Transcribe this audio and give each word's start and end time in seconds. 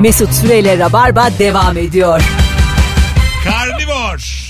Mesut 0.00 0.32
Süreyle 0.34 0.78
Rabarba 0.78 1.30
devam 1.38 1.78
ediyor. 1.78 2.22
Karnivor. 3.44 4.44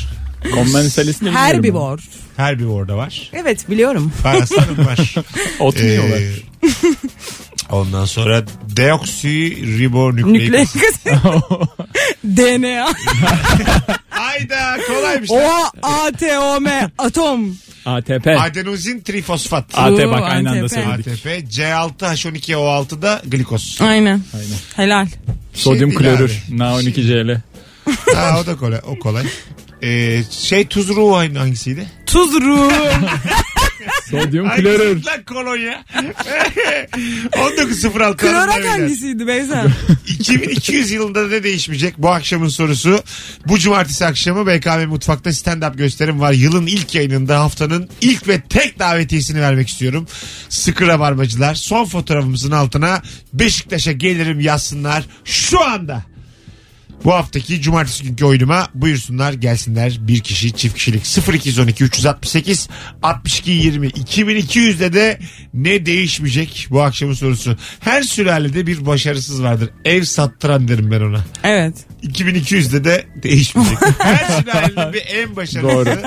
Konvensalesini 0.55 1.27
bilmiyorum. 1.29 1.47
Herbivor. 1.55 1.99
Herbivor 2.37 2.89
da 2.89 2.97
var. 2.97 3.31
Evet 3.33 3.71
biliyorum. 3.71 4.13
Var 4.25 4.35
aslanım 4.35 4.79
var. 4.87 5.15
Ot 5.61 5.81
yiyorlar? 5.81 6.19
Ee, 6.19 6.33
ondan 7.71 8.05
sonra 8.05 8.43
deoksiribonükleik 8.77 10.43
Nükleik 10.43 10.69
asit. 10.69 11.07
DNA. 12.25 12.87
Hayda 14.11 14.77
kolaymış. 14.87 15.31
O 15.31 15.37
lan. 15.37 15.71
A 15.83 16.11
T 16.19 16.39
O 16.39 16.61
M 16.61 16.91
atom. 16.99 17.57
ATP. 17.87 18.27
Adenozin 18.27 19.01
trifosfat. 19.01 19.65
ATP 19.79 20.07
Oo, 20.07 20.11
bak 20.11 20.23
aynı 20.23 20.51
anda 20.51 20.65
ATP. 20.65 20.75
söyledik. 20.75 21.07
ATP, 21.09 21.27
C6H12O6 21.59 23.03
da 23.03 23.23
glikoz. 23.27 23.79
Aynen. 23.81 24.21
Aynen. 24.35 24.57
Helal. 24.77 25.07
Sodyum 25.55 25.93
Şey 25.93 26.01
değil 26.01 26.17
klorür. 26.17 26.43
Na12Cl. 26.51 27.41
Ha 28.15 28.39
o 28.43 28.47
da 28.47 28.57
kolay. 28.57 28.81
O 28.87 28.99
kolay. 28.99 29.25
Ee, 29.83 30.23
şey 30.31 30.67
tuz 30.67 30.89
ruhu 30.89 31.17
aynı 31.17 31.39
hangisiydi? 31.39 31.87
Tuz 32.07 32.35
ruhu. 32.41 32.73
Sodyum 34.11 34.47
Hangisi 34.47 34.63
klorür. 34.63 35.05
lan 35.05 35.23
kolonya? 35.27 35.85
19.06 37.33 38.17
Klorak 38.17 38.65
hangisiydi 38.69 39.27
Beyza? 39.27 39.67
2200 40.09 40.91
yılında 40.91 41.29
ne 41.29 41.43
değişmeyecek? 41.43 41.99
Bu 41.99 42.11
akşamın 42.11 42.49
sorusu. 42.49 43.03
Bu 43.47 43.59
cumartesi 43.59 44.07
akşamı 44.07 44.47
BKM 44.47 44.89
Mutfak'ta 44.89 45.31
stand-up 45.31 45.77
gösterim 45.77 46.21
var. 46.21 46.33
Yılın 46.33 46.67
ilk 46.67 46.95
yayınında 46.95 47.41
haftanın 47.41 47.89
ilk 48.01 48.29
ve 48.29 48.41
tek 48.41 48.79
davetiyesini 48.79 49.41
vermek 49.41 49.69
istiyorum. 49.69 50.07
Sıkı 50.49 50.87
rabarbacılar. 50.87 51.55
Son 51.55 51.85
fotoğrafımızın 51.85 52.51
altına 52.51 53.03
Beşiktaş'a 53.33 53.93
gelirim 53.93 54.41
yazsınlar. 54.41 55.05
Şu 55.25 55.65
anda. 55.65 56.03
Bu 57.05 57.13
haftaki 57.15 57.61
cumartesi 57.63 58.05
günkü 58.05 58.25
oyunuma 58.25 58.69
buyursunlar 58.75 59.33
gelsinler 59.33 59.99
bir 60.01 60.21
kişi 60.21 60.53
çift 60.53 60.75
kişilik 60.75 61.35
0212 61.35 61.85
368 61.85 62.69
62 63.03 63.51
20 63.51 63.87
2200'de 63.87 64.93
de 64.93 65.19
ne 65.55 65.87
değişmeyecek 65.87 66.67
bu 66.71 66.83
akşamın 66.83 67.15
sorusu. 67.15 67.57
Her 67.81 68.03
sülalede 68.03 68.67
bir 68.67 68.87
başarısız 68.87 69.43
vardır. 69.43 69.71
Ev 69.85 70.03
sattıran 70.03 70.69
derim 70.69 70.91
ben 70.91 71.01
ona. 71.01 71.21
Evet. 71.45 71.75
2200'de 72.03 72.85
de 72.85 73.05
değişmeyecek. 73.23 73.79
Her 73.99 74.41
sülalenin 74.41 74.93
bir 74.93 75.03
en 75.07 75.37
başarılısı. 75.37 75.77
Doğru. 75.77 76.03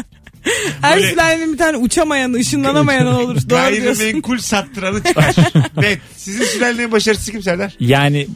Her 0.82 0.98
Böyle- 0.98 1.12
sülalenin 1.12 1.54
bir 1.54 1.58
tane 1.58 1.78
uçamayan, 1.78 2.34
ışınlanamayan 2.34 3.08
olur. 3.08 3.36
Doğru 3.36 3.76
diyorsun. 3.76 4.04
Gayrimenkul 4.04 4.38
sattıranı 4.38 5.04
çıkar. 5.04 5.36
Net. 5.78 6.00
Sizin 6.18 6.44
sülalenin 6.44 6.84
en 6.84 6.92
başarılısı 6.92 7.32
kim 7.32 7.42
Serdar? 7.42 7.74
Yani 7.80 8.28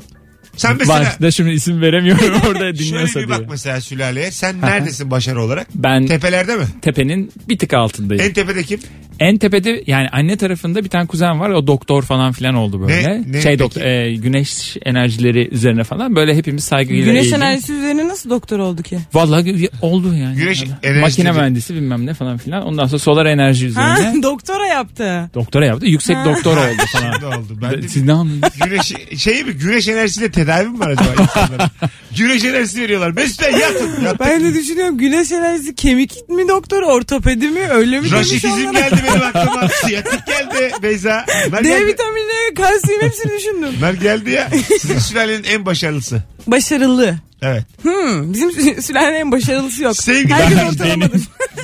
Sen 0.58 0.78
mesela 0.78 1.00
var 1.00 1.22
da 1.22 1.32
şimdi 1.32 1.50
isim 1.52 1.82
veremiyorum 1.82 2.42
orada 2.48 2.60
şöyle 2.60 2.78
dinliyorsa 2.80 3.20
bir 3.20 3.30
bak 3.30 3.38
diye. 3.38 3.48
mesela 3.50 3.82
sülaleye. 3.82 4.32
Sen 4.32 4.62
neredesin 4.62 5.12
başarı 5.12 5.42
olarak? 5.44 5.68
Ben 5.76 6.06
Tepelerde 6.08 6.56
mi? 6.56 6.66
tepenin 6.82 7.32
bir 7.50 7.58
tık 7.58 7.74
altındayım. 7.74 8.24
En 8.24 8.34
tepede 8.34 8.64
kim? 8.64 8.80
En 9.22 9.38
tepede 9.38 9.84
yani 9.88 10.08
anne 10.12 10.38
tarafında 10.38 10.84
bir 10.84 10.90
tane 10.90 11.08
kuzen 11.08 11.40
var 11.40 11.50
o 11.50 11.68
doktor 11.68 12.04
falan 12.04 12.32
filan 12.32 12.56
oldu 12.56 12.82
böyle. 12.82 13.04
Ne- 13.04 13.24
ne 13.32 13.42
şey 13.42 13.60
doktor 13.60 13.82
e, 13.82 14.16
güneş 14.16 14.78
enerjileri 14.86 15.50
üzerine 15.52 15.84
falan 15.84 16.16
böyle 16.16 16.36
hepimiz 16.36 16.64
saygıyla 16.64 17.06
Güneş 17.06 17.18
eğildik. 17.24 17.38
enerjisi 17.38 17.74
üzerine 17.74 18.08
nasıl 18.08 18.30
doktor 18.30 18.60
oldu 18.60 18.84
ki? 18.84 18.98
Vallahi 19.14 19.70
oldu 19.82 20.14
yani. 20.16 20.36
Güneş 20.36 20.64
enerjisi 20.84 21.02
Makine 21.02 21.32
mühendisi 21.32 21.76
bilmem 21.76 22.06
ne 22.06 22.14
falan 22.14 22.38
filan. 22.38 22.66
Ondan 22.66 22.86
sonra 22.86 23.00
solar 23.00 23.26
enerji 23.26 23.74
Ha, 23.74 23.96
üzerine 24.00 24.24
doktora 24.24 24.66
yaptı. 24.68 25.30
doktora 25.34 25.66
yaptı. 25.66 25.86
Yüksek 25.86 26.18
doktor 26.26 26.58
oldu 26.58 26.82
falan. 26.94 27.22
Ne 27.22 27.26
oldu? 27.26 27.60
Ben 27.62 27.82
de 27.84 27.88
Siz 27.88 28.04
ne 28.04 28.12
anladınız? 28.14 28.54
güneş 28.66 28.94
şey 29.22 29.44
mi? 29.44 29.52
Güneş 29.54 29.88
enerjisiyle 29.88 30.32
tedavi 30.32 30.68
mi 30.68 30.80
var 30.80 30.90
acaba 30.90 31.10
insanlara? 31.24 31.70
güneş 32.18 32.44
enerjisi 32.46 32.82
veriyorlar. 32.82 33.12
Mesut 33.12 33.42
Bey 33.42 33.52
yatın. 33.52 33.90
Ben 34.20 34.44
de 34.44 34.54
düşünüyorum 34.54 34.98
güneş 34.98 35.32
enerjisi 35.32 35.76
kemik 35.76 36.30
mi 36.30 36.48
doktor, 36.48 36.82
ortopedi 36.84 37.48
mi 37.48 37.60
öyle 37.60 38.00
mi 38.00 38.04
demiş 38.06 38.12
Raşitizm 38.12 38.48
onlara? 38.68 38.72
geldi 38.90 39.02
benim 39.12 39.24
aklıma. 39.28 39.70
Siyatik 39.70 40.26
geldi 40.28 40.72
Beyza. 40.84 41.26
Bunlar 41.48 41.64
D 41.64 41.68
geldi. 41.70 41.86
vitamini, 41.88 42.54
kalsiyum 42.56 43.02
hepsini 43.02 43.38
düşündüm. 43.38 43.74
Bunlar 43.78 43.94
geldi 43.94 44.30
ya. 44.32 44.50
Sizin 44.80 45.00
sülalenin 45.00 45.44
en 45.44 45.66
başarılısı. 45.66 46.24
Başarılı. 46.48 47.16
Evet. 47.42 47.64
Hmm, 47.82 48.34
bizim 48.34 48.50
sü- 48.50 48.82
sülalenin 48.82 49.16
en 49.20 49.32
başarılısı 49.32 49.84
yok. 49.84 49.98
Sevgili 49.98 50.34
Herkes 50.34 50.58
Ben- 50.58 50.68
ortalamadır. 50.68 51.22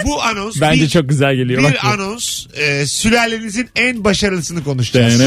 Bu 0.07 0.23
anons 0.23 0.62
Bence 0.62 0.81
bir, 0.84 0.90
çok 0.90 1.09
güzel 1.09 1.35
geliyor. 1.35 1.63
bir 1.72 1.88
anons 1.94 2.45
e, 2.53 2.85
sülalenizin 2.88 3.69
en 3.75 4.03
başarılısını 4.03 4.63
konuşacağız. 4.63 5.22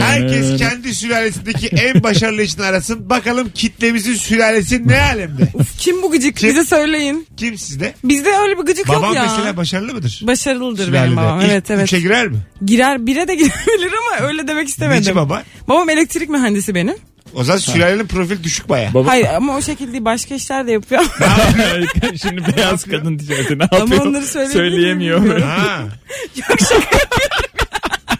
Herkes 0.00 0.56
kendi 0.58 0.94
sülalesindeki 0.94 1.66
en 1.66 2.02
başarılı 2.02 2.42
için 2.42 2.60
arasın. 2.62 3.10
Bakalım 3.10 3.50
kitlemizin 3.54 4.14
sülalesi 4.14 4.88
ne 4.88 5.00
alemde? 5.00 5.52
Kim 5.78 6.02
bu 6.02 6.10
gıcık? 6.10 6.36
Kim? 6.36 6.48
Bize 6.50 6.64
söyleyin. 6.64 7.26
Kim 7.36 7.58
sizde? 7.58 7.94
Bizde 8.04 8.28
öyle 8.42 8.58
bir 8.58 8.62
gıcık 8.62 8.88
Babam 8.88 9.04
yok 9.04 9.14
ya. 9.14 9.22
mesela 9.22 9.56
başarılı 9.56 9.94
mıdır? 9.94 10.20
Başarılıdır 10.22 10.86
Sülalede. 10.86 11.04
benim 11.06 11.16
babam. 11.16 11.40
İlk 11.40 11.48
Evet 11.50 11.70
evet. 11.70 11.84
üçe 11.84 12.00
girer 12.00 12.28
mi? 12.28 12.36
Girer 12.64 13.06
bire 13.06 13.28
de 13.28 13.34
girebilir 13.34 13.92
ama 13.92 14.26
öyle 14.26 14.48
demek 14.48 14.68
istemedim. 14.68 15.00
Neci 15.00 15.14
baba? 15.16 15.42
Babam 15.68 15.90
elektrik 15.90 16.28
mühendisi 16.28 16.74
benim. 16.74 16.94
O 17.34 17.44
zaman 17.44 17.58
sülalenin 17.58 18.06
profil 18.06 18.42
düşük 18.42 18.68
baya. 18.68 18.94
Baba, 18.94 19.08
Hayır 19.08 19.26
ama 19.36 19.56
o 19.56 19.62
şekilde 19.62 20.04
başka 20.04 20.34
işler 20.34 20.66
de 20.66 20.72
yapıyor. 20.72 21.02
Şimdi 22.22 22.56
beyaz 22.56 22.84
kadın 22.84 23.18
tişörtü 23.18 23.58
ne 23.58 23.64
Ama 23.70 23.78
yapıyor? 23.80 24.06
onları 24.06 24.26
söyleyebilir 24.26 24.58
Söyleyemiyor. 24.70 25.40
Ha. 25.40 25.82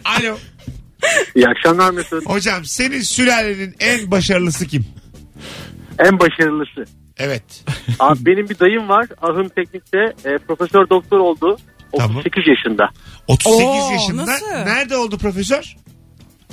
Alo. 0.05 0.37
İyi 1.35 1.47
akşamlar 1.47 1.91
Mesut. 1.91 2.25
Hocam 2.25 2.65
senin 2.65 3.01
sülalenin 3.01 3.75
en 3.79 4.11
başarılısı 4.11 4.67
kim? 4.67 4.85
En 5.99 6.19
başarılısı. 6.19 6.85
Evet. 7.17 7.43
Abi 7.99 8.25
benim 8.25 8.49
bir 8.49 8.59
dayım 8.59 8.89
var. 8.89 9.05
Ahım 9.21 9.49
Teknik'te 9.49 9.97
e, 10.25 10.37
profesör 10.37 10.89
doktor 10.89 11.19
oldu. 11.19 11.57
Tamam. 11.97 12.17
38 12.17 12.43
yaşında. 12.47 12.89
38 13.27 13.55
Oo, 13.69 13.91
yaşında. 13.91 14.25
nasıl? 14.25 14.45
Nerede 14.47 14.97
oldu 14.97 15.17
profesör? 15.17 15.75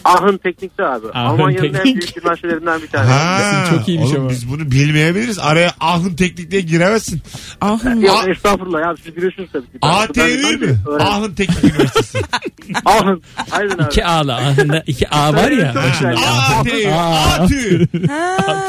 Ahım 0.06 0.39
Teknik'te 0.39 0.84
abi. 0.84 1.06
Ahım 1.15 1.31
Almanya'nın 1.41 1.65
en 1.69 1.72
Teknik. 1.72 1.94
büyük 1.97 2.17
üniversitelerinden 2.17 2.83
bir 2.83 2.87
tanesi. 2.87 3.12
Ha, 3.12 3.65
çok 3.71 3.89
iyiymiş 3.89 4.11
oğlum 4.11 4.21
ama. 4.21 4.31
Biz 4.31 4.50
bunu 4.50 4.71
bilmeyebiliriz. 4.71 5.39
Araya 5.39 5.72
ahın 5.81 6.15
teknik 6.15 6.50
diye 6.50 6.61
giremezsin. 6.61 7.22
Ahım. 7.61 8.00
Yok 8.03 8.25
A- 8.27 8.31
estağfurullah 8.31 8.81
ya 8.81 8.95
siz 9.05 9.16
biliyorsunuz 9.16 9.49
tabii 9.53 9.66
ki. 9.66 9.78
Ben- 9.83 10.15
de 10.16 10.56
mü? 10.56 10.77
öğrendim. 10.89 11.06
Ahın 11.06 11.34
Teknik 11.34 11.65
Üniversitesi. 11.65 12.19
Ahım. 12.84 13.21
Aynen 13.50 13.71
abi. 13.75 13.83
İki 13.83 14.05
A'lı 14.05 14.34
aslında 14.34 14.83
iki 14.87 15.09
A 15.09 15.33
var 15.34 15.50
ya. 15.50 15.72
Çok 15.75 16.65
güzel. 16.65 16.97
Aa. 16.99 17.41
ATÜ. 17.43 17.89
Ha. 18.09 18.65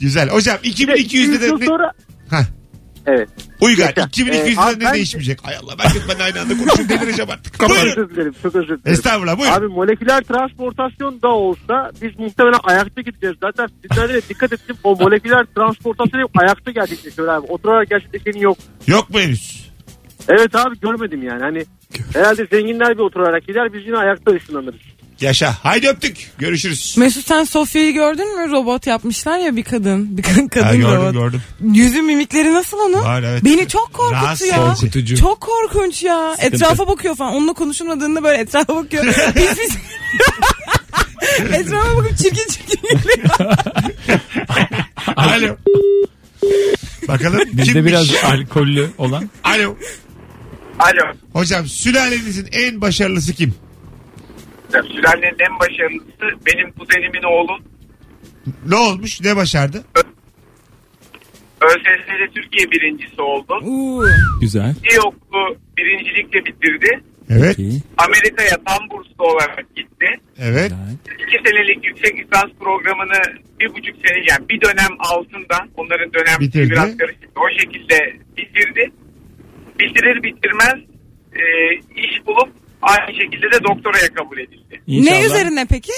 Güzel. 0.00 0.28
Hocam 0.28 0.56
2200'de 0.64 1.40
de 1.40 1.46
yıl 1.46 1.58
ne? 1.58 1.66
sonra... 1.66 1.92
Heh. 2.30 2.44
Evet. 3.06 3.28
Uygar. 3.60 3.88
2200'de 3.90 4.50
Ee, 4.50 4.56
abi 4.58 4.80
ne 4.80 4.84
ben- 4.84 4.94
değişmeyecek? 4.94 5.38
Ay 5.44 5.56
Allah 5.56 5.72
ben 5.78 5.90
ben 6.18 6.24
aynı 6.24 6.40
anda 6.40 6.56
konuşuyorum 6.58 6.88
delireceğim 6.88 7.30
artık. 7.30 7.58
Çok 7.60 7.70
Buyurun. 7.70 7.86
özür 7.90 8.10
dilerim. 8.10 8.34
Çok 8.42 8.54
özür 8.56 8.68
dilerim. 8.68 8.80
Estağfurullah 8.86 9.38
buyurun. 9.38 9.54
Abi 9.54 9.66
moleküler 9.66 10.20
transportasyon 10.24 11.22
da 11.22 11.28
olsa 11.28 11.90
biz 12.02 12.18
muhtemelen 12.18 12.58
ayakta 12.62 13.00
gideceğiz. 13.00 13.36
Zaten 13.40 13.68
sizlere 13.82 14.14
de 14.14 14.22
dikkat 14.28 14.52
ettim. 14.52 14.76
O 14.84 14.96
moleküler 14.96 15.46
transportasyon 15.56 16.20
hep 16.20 16.42
ayakta 16.42 16.70
gerçekleşiyor 16.70 17.28
abi. 17.28 17.46
Oturarak 17.46 17.90
gerçekleşeni 17.90 18.42
yok. 18.42 18.58
Yok 18.86 19.10
mu 19.10 19.20
henüz? 19.20 19.70
Evet 20.28 20.54
abi 20.56 20.80
görmedim 20.80 21.22
yani. 21.22 21.42
Hani 21.42 21.64
herhalde 22.14 22.46
zenginler 22.52 22.94
bir 22.98 23.02
oturarak 23.02 23.46
gider 23.46 23.72
biz 23.72 23.86
yine 23.86 23.96
ayakta 23.96 24.30
ışınlanırız. 24.32 24.80
Yaşa. 25.20 25.56
Haydi 25.62 25.88
öptük. 25.88 26.30
Görüşürüz. 26.38 26.94
Mesut 26.98 27.26
sen 27.26 27.44
Sofya'yı 27.44 27.94
gördün 27.94 28.36
mü? 28.38 28.50
Robot 28.50 28.86
yapmışlar 28.86 29.38
ya 29.38 29.56
bir 29.56 29.62
kadın. 29.64 30.16
Bir 30.18 30.22
kadın, 30.22 30.48
kadın 30.48 30.64
Ha, 30.66 30.74
gördüm 30.74 30.96
robot. 30.96 31.12
gördüm. 31.12 31.42
Yüzü 31.72 32.02
mimikleri 32.02 32.54
nasıl 32.54 32.78
onun? 32.78 33.02
Var, 33.04 33.22
evet. 33.22 33.44
Beni 33.44 33.68
çok 33.68 34.12
Rahatsız 34.12 34.48
korkutuyor. 34.50 34.74
Korkutucu. 34.74 35.16
Çok 35.16 35.40
korkunç 35.40 36.02
ya. 36.02 36.34
Etrafa 36.38 36.88
bakıyor 36.88 37.16
falan. 37.16 37.34
Onunla 37.34 37.52
konuşulmadığında 37.52 38.22
böyle 38.24 38.38
etrafa 38.42 38.76
bakıyor. 38.76 39.04
Pis 39.34 39.54
pis. 39.56 39.76
etrafa 41.52 41.96
bakıp 41.96 42.18
çirkin 42.18 42.48
çirkin 42.48 42.80
geliyor. 42.88 43.28
Alo. 45.16 45.56
Bakalım 47.08 47.40
Bizde 47.52 47.62
kimmiş? 47.72 47.84
biraz 47.92 48.14
alkollü 48.24 48.90
olan. 48.98 49.30
Alo. 49.44 49.76
Alo. 50.78 51.02
Hocam 51.32 51.66
sülalenizin 51.66 52.48
en 52.52 52.80
başarılısı 52.80 53.32
kim? 53.34 53.54
Sülalenin 54.82 55.36
en 55.40 55.58
başarılısı 55.60 56.46
benim 56.46 56.72
kuzenimin 56.72 57.22
oğlu. 57.22 57.58
Ne 58.68 58.76
olmuş? 58.76 59.20
Ne 59.20 59.36
başardı? 59.36 59.84
ÖSS'de 61.62 62.28
Türkiye 62.34 62.70
birincisi 62.70 63.22
oldu. 63.22 63.58
Uuu. 63.62 64.06
Güzel. 64.40 64.74
İyi 64.90 65.00
okulu 65.00 65.56
birincilikle 65.76 66.44
bitirdi. 66.44 67.00
Evet. 67.30 67.56
Amerika'ya 67.98 68.56
tam 68.66 68.90
burslu 68.90 69.24
olarak 69.24 69.76
gitti. 69.76 70.06
Evet. 70.38 70.72
İki 71.26 71.38
senelik 71.48 71.84
yüksek 71.84 72.18
lisans 72.18 72.50
programını 72.60 73.20
bir 73.60 73.68
buçuk 73.68 73.96
sene 74.06 74.24
yani 74.30 74.48
bir 74.48 74.60
dönem 74.60 74.96
altından 74.98 75.68
onların 75.76 76.12
dönem 76.14 76.40
Bitirdi. 76.40 76.70
biraz 76.70 76.96
karışık 76.96 77.28
o 77.36 77.58
şekilde 77.60 78.16
bitirdi. 78.36 78.90
Bitirir 79.78 80.22
bitirmez 80.22 80.78
e, 81.32 81.42
iş 81.96 82.26
bulup 82.26 82.48
aynı 82.84 83.16
şekilde 83.16 83.46
de 83.52 83.64
doktoraya 83.64 84.14
kabul 84.14 84.38
edildi. 84.38 84.82
İnşallah. 84.86 85.18
Ne 85.20 85.26
üzerine 85.26 85.66
peki? 85.70 85.92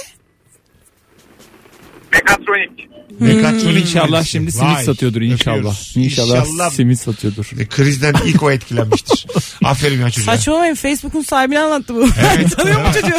Mekatronik. 2.13 2.87
Mekatronik 3.21 3.83
İnşallah 3.83 4.09
mühendisi. 4.09 4.31
şimdi 4.31 4.53
simit 4.53 4.77
Vay, 4.77 4.85
satıyordur 4.85 5.21
inşallah. 5.21 5.57
öpüyoruz. 5.57 5.93
İnşallah, 5.97 6.47
İnşallah 6.47 6.71
simit 6.71 7.01
satıyordur. 7.01 7.51
E, 7.61 7.67
Krizden 7.67 8.15
ilk 8.27 8.43
o 8.43 8.51
etkilenmiştir. 8.51 9.27
Aferin 9.65 10.01
ya 10.01 10.11
çocuğa. 10.11 10.35
Saçmalamayın 10.37 10.75
Facebook'un 10.75 11.23
sahibini 11.23 11.59
anlattı 11.59 11.95
bu. 11.95 12.09
Evet. 12.37 12.51
Tanıyor 12.57 12.81
mu 12.81 12.87
çocuğu? 12.95 13.15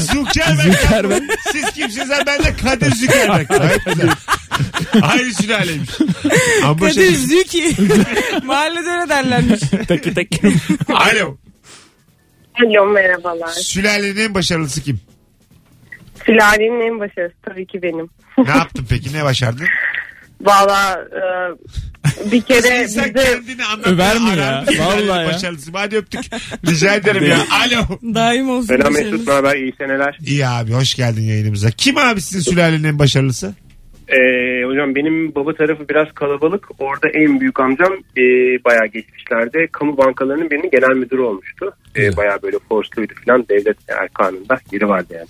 Zuckerberg. 0.00 0.72
Zuckerberg. 0.72 1.22
Siz 1.52 1.70
kimsiniz? 1.72 2.10
Ha, 2.10 2.18
Ben 2.26 2.44
de 2.44 2.56
Kadir 2.56 2.90
Zuckerberg. 2.94 3.48
Gayet 3.48 3.84
güzel. 3.84 4.10
Aynı 5.02 5.34
sülaleymiş. 5.34 5.90
Ama 6.64 6.76
Kadir 6.80 6.94
şey... 6.94 7.14
Züki. 7.14 7.76
Mahallede 8.44 8.88
öyle 8.90 9.08
derlermiş. 9.08 9.60
Tek 9.88 10.14
tek. 10.14 10.40
Alo. 10.88 11.36
Alo 12.60 12.86
merhabalar. 12.86 13.48
Sülalenin 13.48 14.16
en 14.16 14.34
başarılısı 14.34 14.82
kim? 14.82 15.00
Sülalenin 16.26 16.80
en 16.86 17.00
başarısı 17.00 17.34
tabii 17.42 17.66
ki 17.66 17.82
benim. 17.82 18.08
Ne 18.38 18.50
yaptın 18.50 18.86
peki? 18.90 19.12
Ne 19.12 19.24
başardın? 19.24 19.66
Valla 20.40 21.04
e, 21.12 22.32
bir 22.32 22.40
kere 22.48 22.88
Sen, 22.88 23.04
bize 23.04 23.12
kendini 23.12 23.64
anlat. 23.64 23.86
Över 23.86 24.16
mi 24.16 24.38
ya? 24.38 24.64
Vallahi 24.78 25.22
ya. 25.26 25.26
Başarılısı. 25.32 25.70
Hadi 25.74 25.96
öptük. 25.96 26.20
Rica 26.66 26.94
ederim 26.94 27.24
ya. 27.26 27.38
Alo. 27.50 27.98
Daim 28.14 28.50
olsun. 28.50 28.66
Selam. 28.66 28.92
Mesut 28.92 29.26
ne 29.26 29.32
haber 29.32 29.56
iyi 29.56 29.72
seneler. 29.78 30.18
İyi 30.26 30.46
abi 30.46 30.72
hoş 30.72 30.94
geldin 30.94 31.22
yayınımıza. 31.22 31.70
Kim 31.70 31.98
abi 31.98 32.20
sizin 32.20 32.50
sülalenin 32.50 32.84
en 32.84 32.98
başarılısı? 32.98 33.54
Ee, 34.08 34.64
hocam 34.66 34.94
benim 34.94 35.34
baba 35.34 35.54
tarafı 35.54 35.88
biraz 35.88 36.12
kalabalık. 36.14 36.68
Orada 36.78 37.08
en 37.08 37.40
büyük 37.40 37.60
amcam 37.60 37.92
e, 37.92 38.22
bayağı 38.64 38.86
geçmişlerde 38.86 39.66
kamu 39.72 39.98
bankalarının 39.98 40.50
birinin 40.50 40.70
genel 40.70 40.96
müdürü 40.96 41.20
olmuştu. 41.20 41.72
E, 41.96 42.16
bayağı 42.16 42.42
böyle 42.42 42.56
forsluydu 42.68 43.12
falan 43.26 43.46
devlet 43.48 43.76
erkanında 43.88 44.60
yeri 44.72 44.88
vardı 44.88 45.14
yani. 45.14 45.26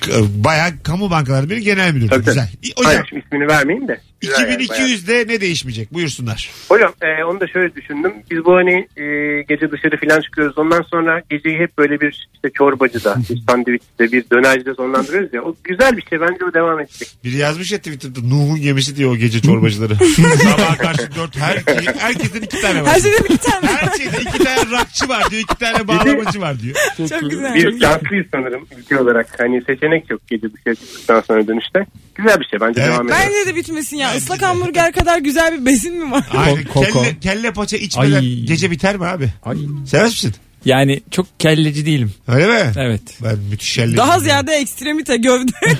K- 0.00 0.44
Bayağı 0.44 0.70
kamu 0.84 1.10
bankaları 1.10 1.50
bir 1.50 1.56
genel 1.56 1.92
müdür. 1.94 2.08
Tabii, 2.08 2.24
tabii. 2.24 2.34
Güzel. 2.34 2.48
İ- 2.62 2.72
Hocam 2.76 2.92
Hayır 2.92 3.06
şimdi 3.08 3.24
ismini 3.26 3.46
vermeyeyim 3.48 3.88
de. 3.88 4.00
Güzel 4.20 4.48
yani, 4.50 4.68
bayağı. 4.68 4.86
2200'de 4.88 5.24
ne 5.28 5.40
değişmeyecek? 5.40 5.92
Buyursunlar. 5.94 6.50
Hocam 6.68 6.92
e, 7.02 7.24
onu 7.24 7.40
da 7.40 7.46
şöyle 7.46 7.74
düşündüm. 7.74 8.12
Biz 8.30 8.44
bu 8.44 8.54
hani 8.54 8.88
e, 8.96 9.04
gece 9.48 9.70
dışarı 9.70 10.00
falan 10.08 10.20
çıkıyoruz. 10.20 10.58
Ondan 10.58 10.82
sonra 10.82 11.22
geceyi 11.30 11.58
hep 11.58 11.78
böyle 11.78 12.00
bir 12.00 12.28
işte 12.34 12.50
çorbacıda, 12.54 13.16
bir 13.30 13.40
sandviçte, 13.48 14.12
bir 14.12 14.24
dönercide 14.32 14.74
sonlandırıyoruz 14.74 15.34
ya. 15.34 15.42
O 15.42 15.56
güzel 15.64 15.96
bir 15.96 16.02
şey. 16.10 16.20
Bence 16.20 16.44
o 16.44 16.54
devam 16.54 16.80
edecek. 16.80 17.08
Biri 17.24 17.36
yazmış 17.36 17.72
ya 17.72 17.78
Twitter'da 17.78 18.20
Nuh'un 18.20 18.60
gemisi 18.60 18.96
diyor 18.96 19.10
o 19.12 19.16
gece 19.16 19.40
çorbacıları. 19.42 19.94
Sabah 20.38 20.78
karşı 20.78 21.14
dört 21.16 21.36
her, 21.36 21.62
herkesin 21.98 22.42
iki 22.42 22.60
tane 22.60 22.82
var. 22.82 22.88
Her 22.92 23.00
şeyde 23.00 23.28
bir 23.28 23.36
tane. 23.36 23.66
Her 23.66 23.96
şeyde 23.98 24.16
iki 24.20 24.38
tane 24.44 24.70
rakçı 24.70 25.08
var 25.08 25.30
diyor. 25.30 25.42
iki 25.42 25.56
tane 25.58 25.88
bağlamacı 26.06 26.40
var 26.40 26.60
diyor. 26.60 26.76
Çok 27.08 27.30
güzel. 27.30 27.54
Biz 27.54 27.80
şanslıyız 27.80 28.26
sanırım 28.32 28.66
ülke 28.78 28.98
olarak. 28.98 29.26
Hani 29.40 29.62
seçenek 29.66 30.10
yok 30.10 30.20
gece 30.28 30.46
dışarı 30.52 30.74
çıktıktan 30.74 31.20
sonra 31.20 31.46
dönüşte. 31.48 31.86
Güzel 32.14 32.40
bir 32.40 32.44
şey. 32.44 32.60
Bence 32.60 32.80
Evet. 32.80 32.92
devam 32.92 33.08
edelim. 33.08 33.20
Bence 33.26 33.50
de 33.50 33.56
bitmesin 33.56 33.96
ya. 33.96 34.14
Islak 34.14 34.42
hamburger 34.42 34.92
kadar 34.92 35.18
güzel 35.18 35.60
bir 35.60 35.66
besin 35.66 35.96
mi 36.04 36.10
var? 36.10 36.24
Aynen. 36.36 36.64
Koko. 36.64 37.02
Kelle, 37.02 37.18
kelle 37.20 37.52
paça 37.52 37.76
içmeden 37.76 38.20
Ay. 38.20 38.40
gece 38.44 38.70
biter 38.70 38.96
mi 38.96 39.06
abi? 39.06 39.28
Ay. 39.42 39.56
Sevmez 39.86 40.10
misin? 40.10 40.34
Yani 40.64 41.00
çok 41.10 41.40
kelleci 41.40 41.86
değilim. 41.86 42.12
Öyle 42.28 42.46
mi? 42.46 42.72
Evet. 42.76 43.02
Ben 43.24 43.38
müthiş 43.50 43.68
şelli. 43.72 43.96
Daha 43.96 44.18
ziyade 44.20 44.52
ekstremite 44.52 45.16
gövde. 45.16 45.50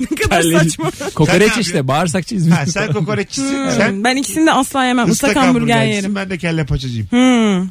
ne 0.00 0.16
kadar 0.16 0.42
Kelleci. 0.42 0.70
saçma. 0.70 0.90
Kokoreç 1.14 1.52
işte 1.58 1.88
bağırsakçıyız 1.88 2.46
biz. 2.46 2.54
Ha, 2.56 2.66
sen 2.66 2.92
kokoreççisin. 2.92 3.70
sen 3.70 4.04
Ben 4.04 4.16
ikisini 4.16 4.46
de 4.46 4.52
asla 4.52 4.84
yemem. 4.84 5.10
Islak, 5.10 5.30
ıslak 5.30 5.44
hamburger 5.44 5.74
hamburgercisin. 5.74 5.96
yerim. 6.02 6.14
Ben 6.14 6.30
de 6.30 6.38
kelle 6.38 6.66
paçacıyım. 6.66 7.06
Hmm. 7.10 7.68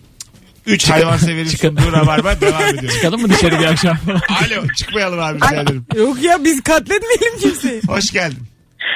Üç 0.72 0.90
hayvan 0.90 1.18
severim 1.18 1.48
sunduğu 1.48 1.92
rabarba 1.92 2.42
devam 2.42 2.64
ediyor. 2.76 2.92
Çıkalım 2.94 3.22
mı 3.22 3.30
dışarı 3.30 3.60
bir 3.60 3.66
akşam? 3.66 3.98
Alo 4.30 4.68
çıkmayalım 4.78 5.20
abi 5.20 5.36
rica 5.38 5.62
ederim. 5.62 5.86
Yok 5.96 6.24
ya 6.24 6.44
biz 6.44 6.62
katletmeyelim 6.64 7.40
kimseyi. 7.42 7.82
Hoş 7.88 8.12
geldin. 8.12 8.44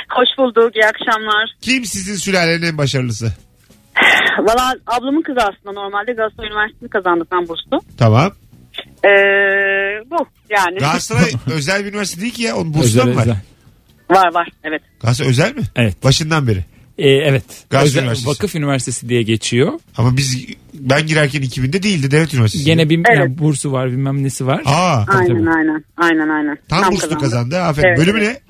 Hoş 0.10 0.28
bulduk. 0.38 0.76
İyi 0.76 0.86
akşamlar. 0.86 1.50
Kim 1.62 1.86
sizin 1.86 2.16
sülalenin 2.16 2.62
en 2.66 2.78
başarılısı? 2.78 3.34
Valla 4.40 4.74
ablamın 4.88 5.22
kızı 5.22 5.40
aslında 5.40 5.82
normalde 5.82 6.14
Galatasaray 6.14 6.50
Üniversitesi 6.50 6.90
kazandı 6.90 7.26
ben 7.32 7.48
burslu. 7.48 7.82
Tamam. 7.98 8.32
Ee, 9.06 9.10
bu 10.12 10.28
yani. 10.50 10.78
Galatasaray 10.80 11.32
özel 11.54 11.86
bir 11.86 11.90
üniversite 11.90 12.22
değil 12.22 12.34
ki 12.34 12.44
ya. 12.44 12.56
Onun 12.56 12.74
burslu 12.74 12.86
Özel 12.86 13.06
mı 13.06 13.16
var? 13.16 13.22
özel. 13.22 13.38
Var 14.12 14.34
var 14.34 14.48
evet. 14.64 14.82
Galatasaray 15.02 15.30
özel 15.30 15.56
mi? 15.56 15.62
Evet. 15.76 16.04
Başından 16.04 16.48
beri. 16.48 16.66
Ee, 16.98 17.10
evet. 17.10 17.44
Galatasaray 17.70 17.88
Özel- 17.90 18.02
Üniversitesi. 18.02 18.28
Vakıf 18.38 18.56
Üniversitesi 18.56 19.10
diye 19.10 19.22
geçiyor. 19.24 19.72
Ama 19.98 20.18
biz 20.18 20.46
ben 20.74 21.08
girerken 21.08 21.42
2000'de 21.42 21.84
değildi 21.84 22.12
devlet 22.12 22.34
üniversitesi. 22.34 22.66
Gene 22.66 22.90
bir 22.90 22.98
Evet. 22.98 23.18
yani 23.20 23.38
bursu 23.40 23.72
var 23.72 23.92
bilmem 23.92 24.24
nesi 24.24 24.48
var. 24.48 24.62
Aa, 24.66 25.06
Tabii, 25.06 25.18
aynen 25.18 25.28
tabii. 25.46 25.50
aynen. 25.58 25.84
Aynen 25.98 26.30
aynen. 26.30 26.58
tam, 26.70 26.92
burslu 26.92 27.18
kazandı. 27.20 27.60
Aferin. 27.62 27.88
Evet, 27.88 27.98
Bölümü 28.00 28.20
evet. 28.20 28.42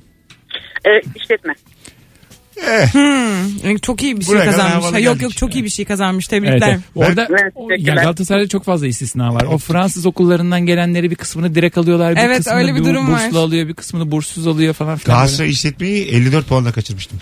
Ee, 0.86 0.90
işletme. 1.16 1.54
ne? 1.54 2.64
Eh, 2.68 2.94
Hmm. 2.94 3.78
Çok 3.78 4.04
iyi 4.04 4.20
bir 4.20 4.26
şey 4.26 4.34
Buraya 4.36 4.46
kadar 4.46 4.52
kazanmış. 4.56 4.74
havalı 4.76 4.92
Ha, 4.92 5.00
yok 5.00 5.14
geldik. 5.14 5.24
yok 5.24 5.38
çok 5.38 5.56
iyi 5.56 5.64
bir 5.64 5.70
şey 5.70 5.86
kazanmış. 5.86 6.28
Evet, 6.32 6.44
Tebrikler. 6.44 6.70
evet. 6.70 6.80
Orada 6.96 7.28
Evet, 7.30 7.54
o- 7.56 7.68
teşekkürler. 7.68 7.96
ya 7.96 8.04
Galatasaray'da 8.04 8.48
çok 8.48 8.64
fazla 8.64 8.88
istisna 8.88 9.34
var. 9.34 9.44
O 9.44 9.58
Fransız 9.58 10.06
okullarından 10.06 10.66
gelenleri 10.66 11.12
bir 11.12 11.16
kısmını 11.16 11.56
direkt 11.56 11.78
alıyorlar. 11.78 12.16
Bir 12.16 12.22
Evet, 12.22 12.38
kısmını 12.38 12.58
öyle 12.58 12.76
bir 12.76 12.80
bu- 12.80 12.86
durum 12.86 13.08
burslu 13.08 13.38
var. 13.38 13.44
alıyor. 13.44 13.68
Bir 13.68 13.74
kısmını 13.74 14.12
burssuz 14.12 14.48
alıyor 14.48 14.74
falan 14.74 14.98
filan. 14.98 15.18
Galatasaray 15.18 15.50
işletmeyi 15.50 16.06
54 16.06 16.48
puanla 16.48 16.72
kaçırmıştım. 16.72 17.20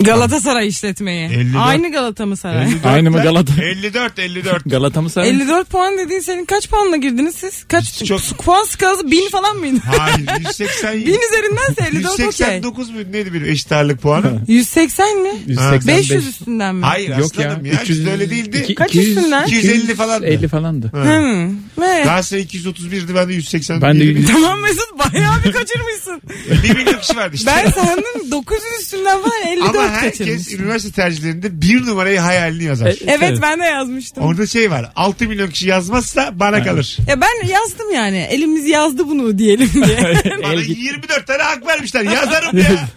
Galatasaray 0.00 0.68
işletmeyi. 0.68 1.24
54. 1.30 1.62
Aynı 1.66 1.92
Galata 1.92 2.26
mı 2.26 2.36
saray? 2.36 2.62
54 2.66 2.86
Aynı 2.86 3.10
mı. 3.10 3.22
Galata? 3.22 3.62
54 3.62 4.18
54. 4.18 4.62
Galata 4.70 5.02
mı 5.02 5.10
saray? 5.10 5.28
54 5.28 5.70
puan 5.70 5.98
dediğin 5.98 6.20
senin 6.20 6.44
kaç 6.44 6.68
puanla 6.68 6.96
girdiniz 6.96 7.34
siz? 7.34 7.64
Kaç 7.64 8.04
Çok- 8.04 8.20
puan 8.38 8.64
skalası 8.64 9.10
1000 9.10 9.28
falan 9.28 9.56
mıydı? 9.56 9.78
Hayır 9.98 10.26
180 10.46 10.92
1000 10.94 11.00
üzerindense 11.06 11.84
54 11.96 12.12
okey. 12.14 12.26
189 12.26 12.90
mu 12.90 12.96
neydi 13.10 13.34
benim 13.34 13.44
eşit 13.50 13.72
ağırlık 13.72 14.02
puanı? 14.02 14.40
180 14.48 15.22
mi? 15.22 15.30
185. 15.46 15.96
500 16.10 16.26
üstünden 16.28 16.74
mi? 16.74 16.84
Hayır 16.84 17.08
Yok 17.08 17.30
aslanım 17.38 17.64
ya. 17.64 17.72
ya. 17.72 17.80
Bizde 17.88 18.10
öyle 18.12 18.30
değildi. 18.30 18.60
iki- 18.64 18.74
Kaç 18.74 18.90
200 18.90 19.16
üstünden? 19.16 19.46
250 19.46 19.94
falandı. 19.94 20.26
50 20.26 20.48
falandı. 20.48 20.90
Hmm. 20.92 21.46
Ne? 21.78 22.02
Galatasaray 22.04 22.42
231'di 22.44 23.14
ben 23.14 23.28
de 23.28 23.32
180. 23.34 23.82
Ben 23.82 24.00
de 24.00 24.24
Tamam 24.32 24.60
Mesut 24.60 24.98
bayağı 24.98 25.44
bir 25.44 25.52
kaçırmışsın. 25.52 26.22
1 26.62 26.74
milyon 26.76 27.00
kişi 27.00 27.16
vardı 27.16 27.30
işte. 27.34 27.50
Ben 27.56 27.70
sandım 27.70 28.30
900 28.30 28.62
üstünden 28.80 29.18
falan 29.22 29.42
54 29.52 29.85
Ama 29.88 29.96
herkes 29.96 30.54
üniversite 30.54 30.92
tercihlerinde 31.02 31.62
bir 31.62 31.86
numarayı 31.86 32.18
hayalini 32.18 32.64
yazar. 32.64 32.86
E, 32.86 32.96
Evet 33.06 33.38
ben 33.42 33.60
de 33.60 33.64
yazmıştım. 33.64 34.24
Orada 34.24 34.46
şey 34.46 34.70
var 34.70 34.92
6 34.96 35.28
milyon 35.28 35.50
kişi 35.50 35.68
yazmazsa 35.68 36.30
bana 36.40 36.64
kalır. 36.64 36.96
Ya 37.08 37.20
ben 37.20 37.48
yazdım 37.48 37.92
yani. 37.94 38.16
Elimiz 38.16 38.68
yazdı 38.68 39.08
bunu 39.08 39.38
diyelim 39.38 39.70
diye. 39.74 39.98
Bana 40.42 40.52
El 40.52 40.60
git. 40.62 40.78
24 40.78 41.26
tane 41.26 41.42
hak 41.42 41.66
vermişler 41.66 42.02
yazarım 42.04 42.58
ya. 42.58 42.88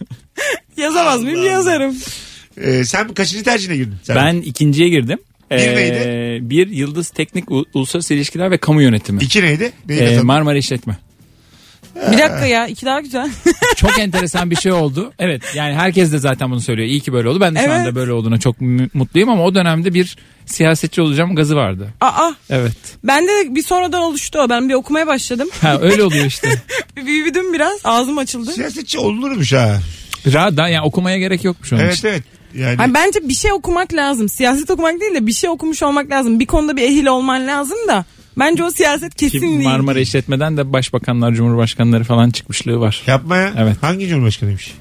Yazamaz 0.78 1.22
mıyım? 1.24 1.40
Allah. 1.40 1.48
Yazarım. 1.50 1.96
Ee, 2.62 2.84
sen 2.86 3.14
kaçıncı 3.14 3.44
tercihine 3.44 3.76
girdin? 3.78 3.96
Sen? 4.04 4.16
Ben 4.16 4.36
ikinciye 4.42 4.90
girdim. 4.90 5.20
Bir 5.52 5.58
Ee, 5.58 6.38
bir 6.42 6.68
Yıldız 6.68 7.10
Teknik 7.10 7.52
U- 7.52 7.66
Uluslararası 7.74 8.14
İlişkiler 8.14 8.52
ve 8.52 8.58
Kamu 8.58 8.82
Yönetimi. 8.82 9.24
İki 9.24 9.44
neydi? 9.44 9.72
Neyi 9.90 10.00
Ee, 10.00 10.06
kazandın? 10.06 10.26
Marmara 10.28 10.58
İşletme. 10.58 10.98
Bir 12.12 12.18
dakika 12.18 12.46
ya. 12.46 12.68
iki 12.68 12.86
daha 12.86 13.00
güzel. 13.02 13.30
Çok 13.76 14.00
enteresan 14.00 14.52
bir 14.52 14.56
şey 14.56 14.72
oldu. 14.72 15.14
Evet 15.20 15.42
yani 15.56 15.74
herkes 15.76 16.12
de 16.12 16.20
zaten 16.20 16.52
bunu 16.52 16.62
söylüyor. 16.62 16.88
İyi 16.88 17.00
ki 17.00 17.14
böyle 17.14 17.30
oldu. 17.30 17.40
Ben 17.42 17.56
de 17.56 17.60
şu 17.60 17.66
Evet. 17.66 17.76
anda 17.80 17.96
böyle 17.96 18.12
olduğuna 18.12 18.40
çok 18.40 18.62
mü- 18.62 18.90
mutluyum 18.94 19.30
ama 19.30 19.44
o 19.44 19.56
dönemde 19.56 19.94
bir 19.94 20.18
siyasetçi 20.46 21.02
olacağım 21.02 21.36
gazı 21.36 21.56
vardı. 21.56 21.90
Aa 22.02 22.32
Evet. 22.50 22.72
bende 23.04 23.28
de 23.32 23.56
bir 23.56 23.64
sonradan 23.64 24.02
oluştu 24.02 24.40
o. 24.40 24.50
Ben 24.50 24.70
bir 24.70 24.74
okumaya 24.74 25.08
başladım. 25.08 25.50
Ha 25.62 25.78
öyle 25.82 26.04
oluyor 26.04 26.26
işte. 26.26 26.50
Bir 26.98 27.06
büyüdüm 27.06 27.54
biraz. 27.54 27.80
Ağzım 27.84 28.18
açıldı. 28.18 28.52
Siyasetçi 28.52 29.00
olunurmuş 29.00 29.54
ha. 29.54 29.78
Rahat 30.34 30.58
da 30.58 30.68
yani 30.68 30.86
okumaya 30.86 31.18
gerek 31.18 31.44
yokmuş 31.44 31.74
onun 31.74 31.82
Evet 31.82 31.94
için. 31.96 32.08
evet. 32.08 32.24
Yani 32.56 32.76
Hani 32.76 32.94
bence 32.94 33.20
bir 33.30 33.34
şey 33.34 33.52
okumak 33.52 33.94
lazım. 33.94 34.30
Siyaset 34.30 34.70
okumak 34.72 35.02
değil 35.02 35.16
de 35.16 35.28
bir 35.28 35.34
şey 35.34 35.50
okumuş 35.50 35.84
olmak 35.84 36.12
lazım. 36.12 36.40
Bir 36.40 36.46
konuda 36.46 36.78
bir 36.78 36.82
ehil 36.84 37.06
olman 37.06 37.48
lazım 37.48 37.78
da. 37.88 38.06
Bence 38.40 38.64
o 38.64 38.72
siyaset 38.72 39.16
kesin 39.16 39.40
Ki 39.40 39.42
değil. 39.46 39.64
Marmara 39.64 40.00
İşletme'den 40.00 40.58
de 40.58 40.74
başbakanlar, 40.74 41.34
cumhurbaşkanları 41.34 42.04
falan 42.04 42.30
çıkmışlığı 42.30 42.80
var. 42.80 43.04
yapma 43.08 43.38
ya. 43.38 43.54
Evet. 43.58 43.78
Hangi 43.82 44.08
cumhurbaşkanıymış? 44.08 44.74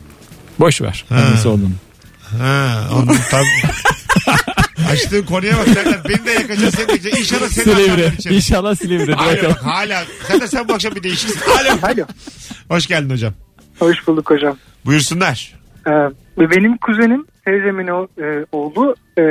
Boş 0.59 0.83
ver. 0.83 1.05
Hangisi 1.09 1.49
olduğunu. 1.49 1.73
Ha, 2.39 2.89
onun 2.95 3.17
tam... 3.31 3.45
Açtığın 4.91 5.23
konuya 5.23 5.59
bak 5.59 5.69
Serdar. 5.69 6.05
Beni 6.09 6.27
de 6.27 6.31
yakacaksın 6.31 6.85
seni 6.87 7.05
de. 7.05 7.11
İnşallah 7.21 7.49
seni 7.49 7.73
atarlar 7.73 7.85
Silivri. 7.97 8.15
içeri. 8.19 8.35
İnşallah 8.35 8.75
Silivri. 8.75 9.15
Alo 9.15 9.31
Bakalım. 9.31 9.51
bak 9.51 9.65
hala. 9.65 10.05
Sen 10.29 10.41
de 10.41 10.47
sen 10.49 10.69
bu 10.69 10.75
akşam 10.75 10.95
bir 10.95 11.03
değişiksin. 11.03 11.41
Alo. 11.51 11.79
Alo. 11.83 12.05
Hoş 12.69 12.87
geldin 12.87 13.11
hocam. 13.11 13.35
Hoş 13.79 14.07
bulduk 14.07 14.31
hocam. 14.31 14.57
Buyursunlar. 14.87 15.55
Ee, 15.87 15.91
benim 16.39 16.77
kuzenim 16.77 17.27
teyzemin 17.45 17.89
o, 17.89 18.07
e, 18.23 18.47
oğlu 18.53 18.95
e, 19.19 19.23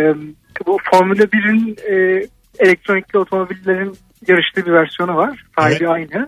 bu 0.67 0.77
Formula 0.91 1.23
1'in 1.23 1.75
e, 1.91 2.25
elektronikli 2.59 3.17
otomobillerin 3.19 3.97
yarıştığı 4.27 4.65
bir 4.65 4.71
versiyonu 4.71 5.15
var. 5.15 5.43
Sahibi 5.59 5.77
Evet. 5.85 5.89
aynı. 5.89 6.27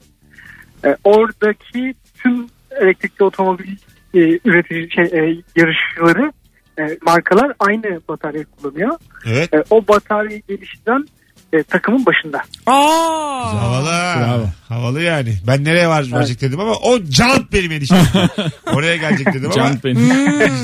E, 0.85 0.97
oradaki 1.03 1.93
tüm 2.23 2.47
elektrikli 2.81 3.23
otomobil 3.23 3.71
e, 4.13 4.19
üretici 4.45 4.89
şey, 4.95 5.03
e, 5.19 5.41
yarışçıları 5.55 6.31
e, 6.79 6.97
markalar 7.05 7.53
aynı 7.59 8.01
bataryayı 8.09 8.45
kullanıyor. 8.45 8.97
Evet. 9.25 9.53
E, 9.53 9.63
o 9.69 9.87
batarya 9.87 10.37
gelişinden 10.47 11.05
e, 11.53 11.63
takımın 11.63 12.05
başında. 12.05 12.37
Aa. 12.65 13.61
Havalı. 13.63 14.19
Bravo. 14.19 14.45
Havalı 14.69 15.01
yani. 15.01 15.33
Ben 15.47 15.63
nereye 15.63 15.87
var 15.87 16.05
varacak 16.11 16.41
dedim 16.41 16.59
ama 16.59 16.71
o 16.83 16.99
jant 17.09 17.53
benim 17.53 17.71
eniştem. 17.71 17.99
Oraya 18.73 18.95
gelecek 18.95 19.27
dedim 19.27 19.45
ama. 19.45 19.53
Can 19.53 19.75
benim. 19.85 20.09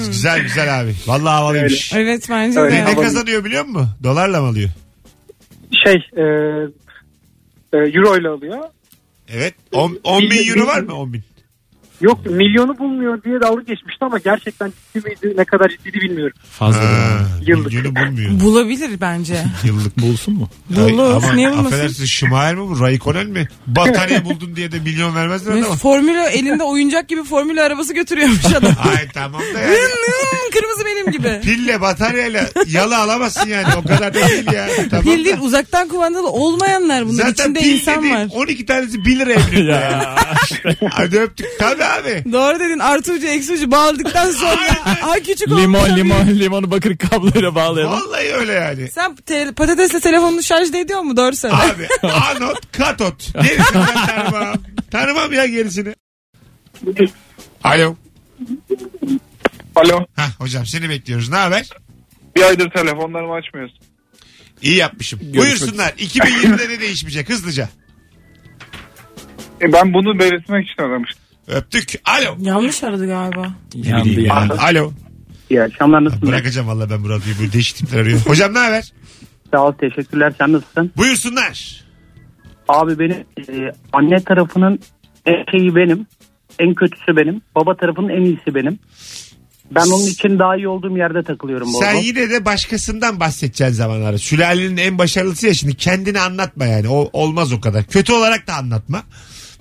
Güzel 0.08 0.42
güzel 0.42 0.82
abi. 0.82 0.94
Vallahi 1.08 1.34
havalıymış. 1.36 1.94
Evet 1.94 2.28
bence 2.30 2.60
Öyle. 2.60 2.76
Ne, 2.76 2.80
de. 2.80 2.86
ne 2.86 2.90
Havalı. 2.90 3.04
kazanıyor 3.06 3.46
biliyor 3.46 3.66
musun? 3.66 3.90
Dolarla 4.04 4.42
mı 4.42 4.48
alıyor? 4.48 4.70
Şey 5.86 5.94
e, 5.96 6.26
euro 7.78 8.18
ile 8.18 8.30
alıyor. 8.30 8.60
Evet. 9.30 9.54
10 9.72 10.22
bin 10.22 10.50
euro 10.50 10.68
var 10.68 10.80
mı? 10.80 10.94
10 10.94 11.14
bin. 11.14 11.22
Yok 12.02 12.26
milyonu 12.26 12.78
bulmuyor 12.78 13.24
diye 13.24 13.42
dalga 13.42 13.62
geçmişti 13.62 14.06
ama 14.06 14.18
gerçekten 14.18 14.74
ciddi 14.96 15.08
miydi 15.08 15.34
ne 15.38 15.46
kadar 15.46 15.70
ciddi 15.70 15.94
bilmiyorum. 15.94 16.38
Fazla. 16.52 16.80
Ha, 16.82 17.20
Yıllık. 17.48 17.66
milyonu 17.74 17.96
bulmuyor. 17.96 18.32
Bulabilir 18.40 19.02
bence. 19.02 19.44
Yıllık. 19.64 19.98
Bulsun 19.98 20.34
mu? 20.34 20.50
Bulur. 20.70 21.14
Ama 21.16 21.34
Niye 21.34 21.50
bulmasın? 21.52 21.66
affedersin 21.68 22.06
Schumacher 22.06 22.56
mi 22.56 22.62
bu? 22.62 22.80
Raikkonen 22.80 23.28
mi? 23.30 23.48
Batarya 23.68 24.26
buldun 24.26 24.56
diye 24.56 24.72
de 24.72 24.80
milyon 24.80 25.16
vermezler 25.16 25.54
Mesut 25.54 25.66
adama. 25.68 25.78
Formula 25.80 26.30
elinde 26.30 26.64
oyuncak 26.64 27.10
gibi 27.10 27.24
formül 27.24 27.66
arabası 27.66 27.94
götürüyormuş 27.94 28.46
adam. 28.46 28.72
Ay 28.98 29.08
tamam 29.14 29.42
da 29.54 29.60
yani. 29.60 29.76
Kırmızı 30.54 30.86
benim 30.86 31.12
gibi. 31.12 31.42
Pille 31.44 31.82
bataryayla 31.82 32.46
yalı 32.68 32.98
alamazsın 32.98 33.50
yani. 33.50 33.68
O 33.78 33.82
kadar 33.84 34.14
da 34.14 34.30
değil 34.30 34.52
ya. 34.54 34.68
Tamam 34.90 35.04
Pil 35.06 35.26
değil 35.26 35.38
da. 35.38 35.42
uzaktan 35.42 35.88
kumandalı 35.88 36.30
olmayanlar 36.30 37.06
bunlar. 37.08 37.24
Zaten 37.24 37.44
İçinde 37.44 37.60
pil 37.60 37.72
insan 37.74 37.98
dediğin 37.98 38.16
var. 38.16 38.28
12 38.34 38.66
tanesi 38.66 39.06
1 39.06 39.20
lira 39.20 39.34
emriyor 39.34 39.80
ya. 39.82 40.16
Hadi 40.92 41.20
öptük. 41.20 41.48
Tabii 41.60 41.85
abi. 41.86 42.24
Doğru 42.32 42.60
dedin 42.60 42.80
artı 42.80 43.14
ucu 43.14 43.28
eksi 43.28 43.54
ucu 43.54 43.72
bağladıktan 43.72 44.32
sonra 44.32 44.86
ha 44.86 45.14
küçük 45.26 45.48
olmuş. 45.48 45.62
Limon 45.64 45.96
limon 45.98 46.28
limonu 46.28 46.72
bakır 46.72 46.98
kabloyla 46.98 47.56
bağlayalım. 47.56 47.94
Vallahi 47.94 48.34
öyle 48.34 48.52
yani. 48.54 48.88
Sen 48.92 49.16
te- 49.16 49.52
patatesle 49.56 50.00
telefonunu 50.00 50.44
şarj 50.44 50.70
ediyor 50.70 51.02
mu? 51.02 51.18
Doğru 51.18 51.36
söyle. 51.36 51.56
Abi 51.56 51.88
anot 52.08 52.72
katot. 52.72 53.34
Gerisini 53.34 53.84
ben 53.96 54.08
tanımam. 54.08 54.56
Tanımam 54.92 55.34
ya 55.34 55.46
gerisini. 55.46 55.96
Alo. 57.64 57.96
Alo. 59.76 60.06
Hah 60.16 60.40
hocam 60.40 60.66
seni 60.66 60.90
bekliyoruz. 60.90 61.30
Ne 61.30 61.36
haber? 61.36 61.70
Bir 62.36 62.42
aydır 62.42 62.70
telefonlarımı 62.70 63.34
açmıyorsun. 63.34 63.78
İyi 64.62 64.76
yapmışım. 64.76 65.20
Görüşmek 65.20 65.44
Buyursunlar. 65.46 65.90
2020'de 65.90 66.70
ne 66.70 66.80
değişmeyecek 66.80 67.30
hızlıca. 67.30 67.70
E 69.62 69.74
ben 69.74 69.94
bunu 69.94 70.20
belirtmek 70.20 70.70
için 70.72 70.82
aramıştım. 70.84 71.25
Öptük. 71.48 71.94
Alo. 72.06 72.36
Yanlış 72.40 72.84
aradı 72.84 73.08
galiba. 73.08 73.54
Yandı 73.74 74.22
yandı. 74.22 74.54
Alo. 74.60 74.92
İyi 75.50 75.64
akşamlar 75.64 76.04
nasılsın? 76.06 76.28
Bırakacağım 76.28 76.68
valla 76.68 76.90
ben 76.90 77.04
bu 77.04 77.10
radyoyu. 77.10 77.40
Böyle 77.40 77.54
değişik 77.54 77.78
tipler 77.78 78.00
arıyor. 78.00 78.20
Hocam 78.26 78.54
ne 78.54 78.60
haber? 78.60 78.94
Sağ 79.54 79.66
ol 79.68 79.72
teşekkürler 79.72 80.34
sen 80.38 80.52
nasılsın? 80.54 80.92
Buyursunlar. 80.98 81.86
Abi 82.68 83.00
benim 83.00 83.18
e, 83.38 83.72
anne 83.94 84.24
tarafının 84.24 84.80
en 85.26 85.52
şeyi 85.52 85.76
benim. 85.76 86.08
En 86.60 86.74
kötüsü 86.74 87.16
benim. 87.18 87.42
Baba 87.56 87.78
tarafının 87.78 88.10
en 88.10 88.22
iyisi 88.22 88.56
benim. 88.56 88.80
Ben 89.72 89.86
onun 89.86 90.06
için 90.06 90.40
daha 90.40 90.56
iyi 90.58 90.68
olduğum 90.68 90.98
yerde 90.98 91.24
takılıyorum 91.24 91.68
Sen 91.80 91.96
bol. 91.98 92.02
yine 92.04 92.30
de 92.30 92.46
başkasından 92.46 93.20
bahsedeceğin 93.20 93.72
zamanları. 93.72 94.20
Sülalenin 94.20 94.78
en 94.78 94.98
başarılısı 94.98 95.48
ya 95.48 95.54
şimdi 95.54 95.76
kendini 95.76 96.20
anlatma 96.20 96.66
yani. 96.66 96.90
O 96.90 97.10
olmaz 97.14 97.54
o 97.54 97.62
kadar. 97.62 97.84
Kötü 97.84 98.14
olarak 98.14 98.48
da 98.48 98.54
anlatma. 98.56 99.04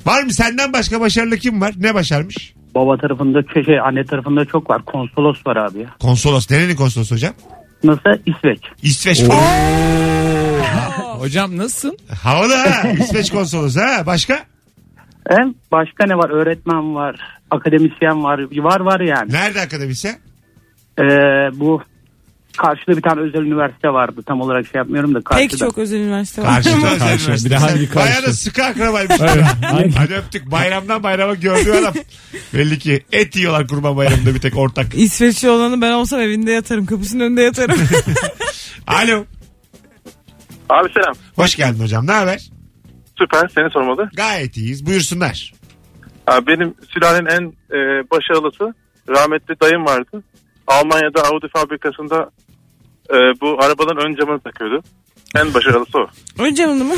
Var 0.07 0.23
mı 0.23 0.33
senden 0.33 0.73
başka 0.73 1.01
başarılı 1.01 1.37
kim 1.37 1.61
var? 1.61 1.75
Ne 1.79 1.95
başarmış? 1.95 2.55
Baba 2.75 2.97
tarafında 2.97 3.43
şey, 3.55 3.65
şey, 3.65 3.81
anne 3.81 4.05
tarafında 4.05 4.45
çok 4.45 4.71
var. 4.71 4.85
Konsolos 4.85 5.47
var 5.47 5.57
abi 5.57 5.79
ya. 5.79 5.89
Konsolos. 6.01 6.51
Nerenin 6.51 6.77
konsolosu 6.77 7.15
hocam? 7.15 7.35
Nasıl? 7.85 8.11
İsveç. 8.27 8.61
İsveç. 8.83 9.23
Hocam 11.19 11.57
nasılsın? 11.57 11.99
Havalı 12.23 12.55
ha. 12.55 12.89
İsveç 12.89 13.31
konsolosu 13.31 13.81
ha. 13.81 14.07
Başka? 14.07 14.39
Hem 15.29 15.55
başka 15.73 16.07
ne 16.07 16.15
var? 16.15 16.31
Öğretmen 16.31 16.95
var. 16.95 17.17
Akademisyen 17.51 18.25
var. 18.25 18.41
Var 18.57 18.81
var 18.81 19.01
yani. 19.01 19.33
Nerede 19.33 19.61
akademisyen? 19.61 20.15
Ee, 20.99 21.05
bu 21.55 21.83
karşıda 22.57 22.97
bir 22.97 23.03
tane 23.03 23.21
özel 23.21 23.41
üniversite 23.41 23.89
vardı. 23.89 24.23
Tam 24.27 24.41
olarak 24.41 24.67
şey 24.67 24.79
yapmıyorum 24.79 25.15
da 25.15 25.21
karşıda. 25.21 25.49
Pek 25.49 25.59
çok 25.59 25.79
özel 25.79 25.99
üniversite 25.99 26.43
var. 26.43 26.49
Karşıda 26.49 26.77
özel 26.95 26.99
Karşı. 26.99 27.45
Bir 27.45 27.51
de 27.51 27.57
hangi 27.57 27.87
Sen 27.87 27.97
Bayağı 27.97 28.17
da 28.23 28.25
karşı? 28.27 28.37
sıkı 28.37 28.65
akrabaymış. 28.65 29.17
Hadi 29.97 30.15
öptük. 30.15 30.51
Bayramdan 30.51 31.03
bayrama 31.03 31.35
gördüğü 31.35 31.73
adam. 31.73 31.95
Belli 32.55 32.79
ki 32.79 33.05
et 33.13 33.37
yiyorlar 33.37 33.67
kurban 33.69 33.97
bayramında 33.97 34.35
bir 34.35 34.41
tek 34.41 34.59
ortak. 34.59 34.95
İsveçli 34.95 35.49
olanı 35.49 35.81
ben 35.81 35.93
olsam 35.93 36.21
evinde 36.21 36.53
yatarım. 36.53 36.87
Kapısının 36.87 37.25
önünde 37.25 37.43
yatarım. 37.43 37.77
Alo. 38.87 39.25
Abi 40.71 40.93
selam. 40.93 41.15
Hoş 41.37 41.55
geldin 41.57 41.83
hocam. 41.83 42.07
Ne 42.07 42.13
haber? 42.13 42.51
Süper 43.19 43.49
seni 43.55 43.71
sormalı. 43.71 44.11
Gayet 44.17 44.57
iyiyiz. 44.57 44.87
Buyursunlar. 44.87 45.53
Abi 46.27 46.47
benim 46.47 46.75
sülalenin 46.95 47.27
en 47.27 47.43
e, 47.77 47.79
başarılısı 48.11 48.75
rahmetli 49.09 49.55
dayım 49.63 49.85
vardı. 49.85 50.23
Almanya'da 50.67 51.23
Audi 51.23 51.49
fabrikasında 51.49 52.31
e, 53.11 53.17
bu 53.41 53.57
arabaların 53.65 54.07
ön 54.07 54.17
camını 54.17 54.41
takıyordu. 54.41 54.83
En 55.37 55.55
başarılısı 55.55 55.99
o. 55.99 56.07
Önce 56.43 56.57
canını 56.63 56.85
mı? 56.85 56.95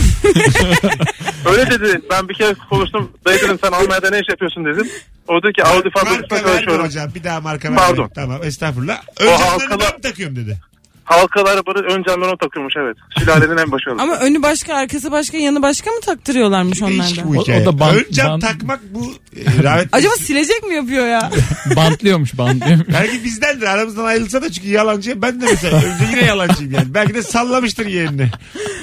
Öyle 1.50 1.70
dedi. 1.70 2.00
Ben 2.11 2.28
bir 2.28 2.35
kere 2.35 2.54
konuştum. 2.70 3.12
Dayı 3.26 3.38
dedim 3.40 3.58
sen 3.64 3.73
Almanya'da 3.73 4.11
ne 4.11 4.18
iş 4.20 4.28
yapıyorsun 4.28 4.64
dedim. 4.64 4.88
O 5.28 5.42
dedi 5.42 5.52
ki 5.52 5.64
Audi 5.64 5.90
fabrikasında 5.90 6.20
Marka 6.20 6.35
verme 6.37 6.49
çalışıyorum. 6.50 6.85
hocam. 6.87 7.11
Bir 7.14 7.25
daha 7.25 7.40
marka 7.40 7.68
verme. 7.68 7.76
Pardon. 7.80 8.11
Tamam 8.14 8.40
estağfurullah. 8.42 9.02
Önce 9.20 9.32
halkalı- 9.44 9.80
ben 9.80 10.00
takıyorum 10.00 10.37
dedi. 10.37 10.58
Halkalı 11.06 11.50
arabanın 11.50 11.84
ön 11.84 12.02
camlarını 12.02 12.36
takıyormuş 12.38 12.75
evet. 12.78 12.96
Sülalenin 13.18 13.56
en 13.56 13.72
başarılısı. 13.72 14.02
Ama 14.02 14.16
önü 14.16 14.42
başka, 14.42 14.75
arkası 14.75 15.10
başka, 15.12 15.36
yanı 15.38 15.62
başka 15.62 15.90
mı 15.90 16.00
taktırıyorlarmış 16.00 16.82
onlarda? 16.82 17.25
bu 17.25 17.38
O- 17.38 17.42
o 17.42 17.46
da 17.46 17.78
bant- 17.80 17.94
Ön 17.96 18.06
cam 18.12 18.26
bant- 18.30 18.40
takmak 18.40 18.80
bu 18.94 19.12
e. 19.36 19.68
Acaba 19.92 20.12
silecek 20.14 20.62
mi 20.68 20.75
yapıyor 20.75 21.06
ya? 21.06 21.30
Bantlıyormuş 21.76 22.38
bantlıyormuş. 22.38 22.86
Belki 22.92 23.25
bizdendir 23.25 23.66
aramızdan 23.66 24.04
ayrılsa 24.04 24.42
da 24.42 24.52
çünkü 24.52 24.68
yalancı. 24.68 25.22
Ben 25.22 25.40
de 25.40 25.44
mesela 25.50 25.76
önce 25.76 26.04
yine 26.10 26.25
yalancıyım 26.26 26.72
yani. 26.72 26.94
Belki 26.94 27.14
de 27.14 27.22
sallamıştır 27.22 27.86
yerini. 27.86 28.30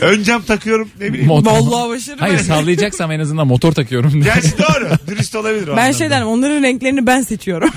Ön 0.02 0.24
cam 0.24 0.42
takıyorum 0.42 0.90
ne 1.00 1.10
bileyim. 1.10 1.28
Motor. 1.28 1.52
Vallahi 1.52 1.90
başarı 1.90 2.20
Hayır 2.20 2.38
ben. 2.38 2.44
sallayacaksam 2.44 3.12
en 3.12 3.20
azından 3.20 3.48
motor 3.48 3.72
takıyorum. 3.72 4.12
diye. 4.14 4.24
Gerçi 4.24 4.58
doğru. 4.58 4.88
Dürüst 5.08 5.36
olabilir 5.36 5.64
o 5.68 5.72
Ben 5.72 5.78
anlamda. 5.78 5.94
şey 5.98 6.10
derim 6.10 6.28
onların 6.28 6.64
renklerini 6.64 7.08
ben 7.08 7.22
seçiyorum. 7.22 7.70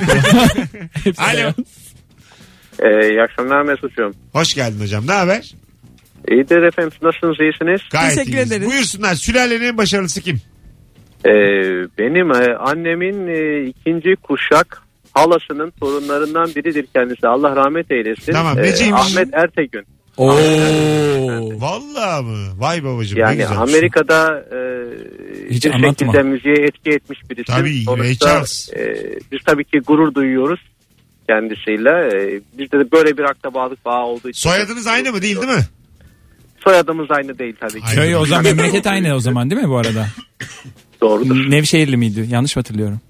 Alo. 1.19 1.53
Ee, 2.83 3.09
iyi 3.11 3.23
akşamlar 3.23 3.63
Mesut'cum. 3.63 4.15
Hoş 4.33 4.55
geldin 4.55 4.81
hocam. 4.81 5.07
Ne 5.07 5.13
haber? 5.13 5.55
İyidir 6.31 6.63
efendim 6.63 6.93
nasılsınız 7.03 7.41
iyisiniz? 7.41 7.81
Gayet 7.93 8.15
Teşekkür 8.15 8.33
iyiyiz. 8.39 8.53
ederiz. 8.53 8.69
Buyursunlar. 8.71 9.15
Sülalenin 9.15 9.65
en 9.65 9.77
başarılısı 9.77 10.21
kim? 10.21 10.41
Ee, 11.27 11.31
benim 11.99 12.31
e, 12.31 12.55
annemin 12.57 13.27
e, 13.29 13.65
ikinci 13.67 14.17
kuşak 14.17 14.83
halasının 15.13 15.71
torunlarından 15.81 16.47
biridir 16.57 16.87
kendisi. 16.95 17.27
Allah 17.29 17.57
rahmet 17.57 17.91
eylesin. 17.91 18.33
Tamam, 18.33 18.59
Ee, 18.59 18.63
neciymiş? 18.63 19.01
Ahmet 19.17 19.35
Ertegün. 19.35 19.85
Oo. 20.17 20.37
Vallahi 21.61 22.25
mı? 22.25 22.47
Vay 22.59 22.85
babacığım. 22.85 23.19
ne 23.19 23.23
Yani 23.23 23.37
güzelmiş. 23.37 23.59
Amerika'da 23.75 24.45
e, 24.53 24.59
Hiç 25.51 25.65
bir 25.65 25.71
anlatma. 25.71 25.91
şekilde 26.13 26.23
müziğe 26.23 26.55
etki 26.55 26.91
etmiş 26.91 27.19
birisi. 27.31 27.45
Tabii, 27.53 27.83
Sonuçta, 27.85 28.05
Ray 28.05 28.15
Charles. 28.15 28.69
e, 28.77 28.95
biz 29.33 29.39
tabii 29.47 29.65
ki 29.65 29.79
gurur 29.79 30.15
duyuyoruz 30.15 30.61
kendisiyle. 31.29 31.91
E, 31.91 32.41
bizde 32.59 32.79
de 32.79 32.93
böyle 32.93 33.19
bir 33.19 33.23
akrabalık 33.23 33.85
bağı 33.85 34.05
olduğu 34.05 34.29
için. 34.29 34.51
Soyadınız 34.51 34.87
aynı 34.87 35.13
mı 35.13 35.23
değil 35.23 35.37
değil 35.37 35.53
mi? 35.53 35.67
Soyadımız 36.65 37.11
aynı 37.11 37.39
değil 37.39 37.55
tabii 37.61 37.81
ki. 37.81 37.95
Köy 37.95 38.17
o 38.17 38.27
zaman 38.27 38.45
memleket 38.45 38.87
aynı 38.87 39.15
o 39.15 39.21
zaman 39.21 39.51
değil 39.51 39.63
mi 39.63 39.69
bu 39.69 39.77
arada? 39.77 40.07
Doğrudur. 41.01 41.51
Nevşehirli 41.51 41.97
miydi? 41.97 42.27
Yanlış 42.31 42.57
mı 42.57 42.61
hatırlıyorum? 42.61 43.01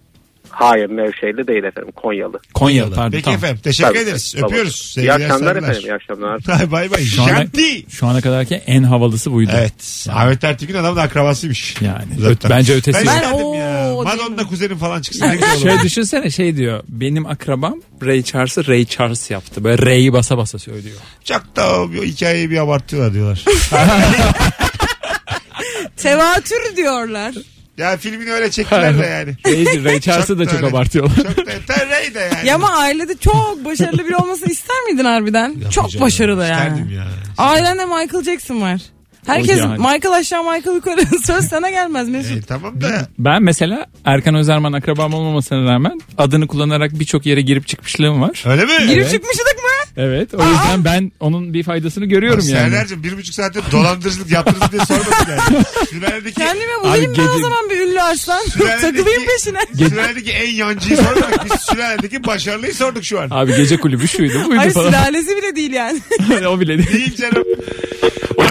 Hayır 0.51 0.89
Nevşehirli 0.89 1.47
değil 1.47 1.65
efendim 1.65 1.93
Konyalı. 1.97 2.39
Konyalı 2.55 2.95
pardon. 2.95 3.11
Peki 3.11 3.25
tamam. 3.25 3.39
efendim. 3.39 3.61
Teşekkür 3.65 3.89
Tabii, 3.91 3.99
ederiz. 3.99 4.33
tabii. 4.39 4.45
Öpüyoruz. 4.47 4.75
İyi 4.81 4.93
Sevgiler, 4.93 5.15
akşamlar 5.15 5.39
saygılar. 5.39 5.57
efendim 5.71 5.89
iyi 5.91 5.95
akşamlar. 5.95 6.41
Bay 6.49 6.71
bay 6.73 6.91
bay. 6.91 7.01
Şu 7.05 7.23
ana, 7.23 7.29
Şanti. 7.29 7.87
şu 7.91 8.07
ana 8.07 8.21
kadarki 8.21 8.55
en 8.55 8.83
havalısı 8.83 9.33
buydu. 9.33 9.51
Evet. 9.55 10.07
Ahmet 10.11 10.45
Ertekin 10.45 10.75
adamın 10.75 11.01
akrabasıymış. 11.01 11.77
Yani 11.83 12.05
Zaten. 12.19 12.51
ö- 12.51 12.55
bence 12.55 12.75
ötesi 12.75 13.07
Ben 13.07 13.23
Ben- 13.23 13.23
ya. 13.55 13.86
Madonna 14.05 14.39
değil 14.39 14.49
kuzenim 14.49 14.79
falan 14.79 15.01
çıksın. 15.03 15.29
Ne 15.29 15.35
güzel 15.37 15.53
olur. 15.55 15.63
Şöyle 15.63 15.83
düşünsene 15.83 16.31
şey 16.31 16.57
diyor. 16.57 16.83
Benim 16.89 17.27
akrabam 17.27 17.81
Ray 18.05 18.23
Charles'ı 18.23 18.67
Ray 18.67 18.87
Charles 18.87 19.31
yaptı. 19.31 19.65
Böyle 19.65 19.87
Ray'i 19.87 20.13
basa 20.13 20.39
basa 20.39 20.59
söylüyor. 20.59 20.97
Çok 21.25 21.57
da 21.57 21.81
o 21.81 21.93
hikayeyi 21.93 22.51
bir 22.51 22.59
abartıyorlar 22.59 23.15
diyorlar. 23.15 23.45
Tevatür 25.97 26.77
diyorlar. 26.77 27.35
ya 27.79 27.97
filmini 27.97 28.33
öyle 28.33 28.51
çektiler 28.51 28.99
de 28.99 29.07
yani. 29.07 29.37
Ray, 29.47 29.85
Ray 29.85 30.01
Charles'ı 30.01 30.39
da 30.39 30.45
Çok 30.45 30.53
çok 30.53 30.63
öyle. 30.63 30.71
abartıyorlar. 30.77 31.17
Çok 31.17 31.37
da 31.47 31.53
Terrey 31.75 32.15
de 32.15 32.31
yani. 32.35 32.49
Ya 32.49 32.55
ama 32.55 32.69
ailede 32.71 33.17
çok 33.17 33.65
başarılı 33.65 34.07
biri 34.07 34.17
olmasını 34.17 34.53
ister 34.53 34.83
miydin 34.83 35.05
harbiden? 35.05 35.53
çok 35.71 35.77
Yapacağım 35.77 36.01
başarılı 36.05 36.43
ya. 36.43 36.49
yani. 36.49 36.69
İsterdim 36.73 36.97
ya. 36.97 37.07
Ailende 37.39 37.85
Michael 37.85 38.25
Jackson 38.25 38.61
var. 38.61 38.81
Herkes 39.27 39.59
yani. 39.59 39.79
Michael 39.79 40.13
aşağı 40.13 40.43
Michael 40.43 40.75
yukarı 40.75 41.01
söz 41.27 41.49
sana 41.49 41.71
gelmez 41.71 42.09
Mesut. 42.09 42.37
E, 42.37 42.41
tamam 42.43 42.81
da 42.81 43.09
Ben 43.19 43.43
mesela 43.43 43.87
Erkan 44.05 44.35
Özerman 44.35 44.73
akrabam 44.73 45.15
olmamasına 45.15 45.73
rağmen 45.73 46.01
adını 46.19 46.47
kullanarak 46.47 46.91
birçok 47.01 47.27
yere 47.27 47.41
girip 47.41 47.67
çıkmışlığım 47.69 48.21
var. 48.21 48.45
öyle 48.47 48.65
mi? 48.65 48.73
Girip 48.89 49.03
Evet. 49.03 49.11
çıkmışlık 49.11 49.47
mı? 49.57 49.63
Evet 49.97 50.35
o 50.35 50.43
yüzden 50.49 50.85
ben 50.85 51.13
onun 51.21 51.55
bir 51.55 51.63
faydasını 51.63 52.05
görüyorum 52.07 52.45
yani. 52.49 52.71
Serdar'cığım 52.71 53.03
bir 53.03 53.17
buçuk 53.17 53.35
saatte 53.35 53.61
dolandırıcılık 53.73 54.31
yaptınız 54.31 54.73
diye 54.73 54.85
sormadık 54.87 55.29
yani. 55.29 55.65
Sülaledeki, 55.91 56.35
Kendime 56.41 56.73
bulayım 56.83 57.11
Abi 57.13 57.19
ben 57.19 57.23
o 57.25 57.27
gece- 57.33 57.43
zaman 57.43 57.71
bir 57.71 57.81
ünlü 57.81 58.03
arslan. 58.03 58.45
Takılayım 58.81 59.23
peşine. 59.27 59.89
sülaledeki 59.89 60.31
en 60.31 60.51
yancıyı 60.55 60.97
sormadık. 60.97 61.45
Biz 61.45 61.61
sülaledeki 61.61 62.25
başarılıyı 62.25 62.75
sorduk 62.75 63.05
şu 63.05 63.21
an. 63.21 63.29
Abi 63.31 63.57
gece 63.57 63.77
kulübü 63.77 64.09
şuydu 64.09 64.35
buydu 64.47 64.59
Hayır 64.59 64.73
falan. 64.73 64.89
sülalesi 64.91 65.37
bile 65.37 65.57
değil 65.57 65.73
yani. 65.73 66.01
o 66.49 66.61
bile 66.61 66.79
değil. 66.79 66.93
Değil 66.93 67.17
canım. 67.17 67.45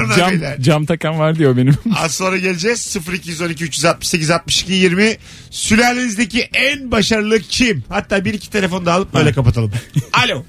Hanımlar 0.09 0.29
Cam, 0.29 0.31
beyler. 0.31 0.61
cam 0.61 0.85
takan 0.85 1.19
var 1.19 1.35
diyor 1.35 1.57
benim. 1.57 1.73
Az 1.97 2.13
sonra 2.13 2.37
geleceğiz. 2.37 2.97
0212 3.13 3.63
368 3.63 4.31
62 4.31 4.73
20. 4.73 5.17
Sülalenizdeki 5.49 6.41
en 6.53 6.91
başarılı 6.91 7.39
kim? 7.39 7.83
Hatta 7.89 8.25
bir 8.25 8.33
iki 8.33 8.49
telefon 8.49 8.85
da 8.85 8.93
alıp 8.93 9.15
öyle 9.15 9.31
kapatalım. 9.33 9.71
Alo. 10.13 10.43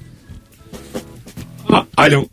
Alo. 1.97 2.27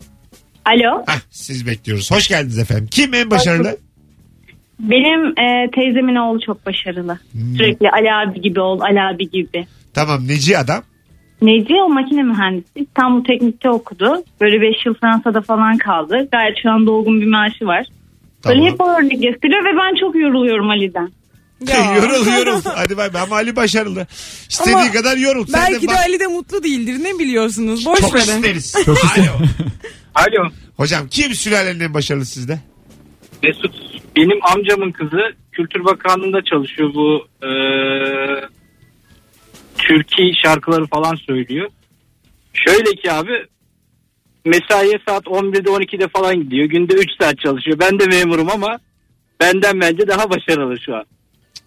Alo. 0.65 1.03
Hah, 1.07 1.19
siz 1.31 1.67
bekliyoruz. 1.67 2.11
Hoş 2.11 2.27
geldiniz 2.27 2.59
efendim. 2.59 2.87
Kim 2.91 3.13
en 3.13 3.31
başarılı? 3.31 3.77
Benim 4.79 5.27
e, 5.27 5.71
teyzemin 5.75 6.15
oğlu 6.15 6.39
çok 6.45 6.65
başarılı. 6.65 7.19
Sürekli 7.57 7.89
Ali 7.89 8.13
abi 8.13 8.41
gibi 8.41 8.59
ol, 8.59 8.79
Ali 8.81 9.01
abi 9.01 9.29
gibi. 9.29 9.67
Tamam 9.93 10.27
neci 10.27 10.57
adam? 10.57 10.83
Neci 11.43 11.73
o 11.85 11.89
makine 11.89 12.23
mühendisi. 12.23 12.69
İstanbul 12.75 13.23
Teknik'te 13.23 13.69
okudu. 13.69 14.23
Böyle 14.41 14.61
5 14.61 14.85
yıl 14.85 14.93
Fransa'da 14.93 15.41
falan 15.41 15.77
kaldı. 15.77 16.27
Gayet 16.31 16.57
şu 16.63 16.69
anda 16.71 16.91
olgun 16.91 17.21
bir 17.21 17.27
maaşı 17.27 17.65
var. 17.65 17.85
Böyle 18.45 18.55
Tamam. 18.59 18.71
hep 18.73 18.81
o 18.81 18.89
örnek 18.89 19.21
gösteriyor 19.23 19.65
ve 19.65 19.77
ben 19.77 19.99
çok 19.99 20.15
yoruluyorum 20.15 20.69
Ali'den. 20.69 21.09
Ya. 21.67 21.95
yorul 21.95 22.25
yorul. 22.37 22.61
Hadi 22.75 22.97
bay 22.97 23.13
bay. 23.13 23.21
Ama 23.21 23.35
Ali 23.35 23.55
başarılı. 23.55 24.07
İstediği 24.49 24.75
Ama 24.75 24.91
kadar 24.91 25.17
yorul. 25.17 25.45
Sen 25.45 25.61
Belki 25.71 25.87
de 25.87 25.91
bak- 25.91 25.99
Ali 26.07 26.19
de 26.19 26.27
mutlu 26.27 26.63
değildir 26.63 27.03
ne 27.03 27.19
biliyorsunuz. 27.19 27.85
Boş 27.85 27.99
Çok 27.99 28.13
verin. 28.15 28.23
isteriz. 28.25 28.75
Alo. 28.87 29.45
Alo 30.15 30.49
Hocam 30.77 31.07
kim 31.11 31.33
sülalenin 31.35 31.79
en 31.79 31.93
başarılı 31.93 32.25
sizde? 32.25 32.59
Mesut 33.43 33.75
benim 34.15 34.39
amcamın 34.55 34.91
kızı 34.91 35.19
Kültür 35.51 35.85
Bakanlığı'nda 35.85 36.41
çalışıyor 36.43 36.93
bu 36.93 37.27
e, 37.45 37.49
Türkiye 39.87 40.33
şarkıları 40.43 40.87
falan 40.87 41.15
söylüyor. 41.15 41.69
Şöyle 42.53 42.91
ki 42.95 43.11
abi 43.11 43.31
mesaiye 44.45 44.99
saat 45.07 45.23
11'de 45.23 45.69
12'de 45.69 46.07
falan 46.07 46.35
gidiyor. 46.43 46.65
Günde 46.65 46.93
3 46.93 47.09
saat 47.21 47.39
çalışıyor. 47.39 47.79
Ben 47.79 47.99
de 47.99 48.05
memurum 48.05 48.49
ama 48.49 48.79
benden 49.39 49.81
bence 49.81 50.07
daha 50.07 50.29
başarılı 50.29 50.75
şu 50.85 50.95
an. 50.95 51.03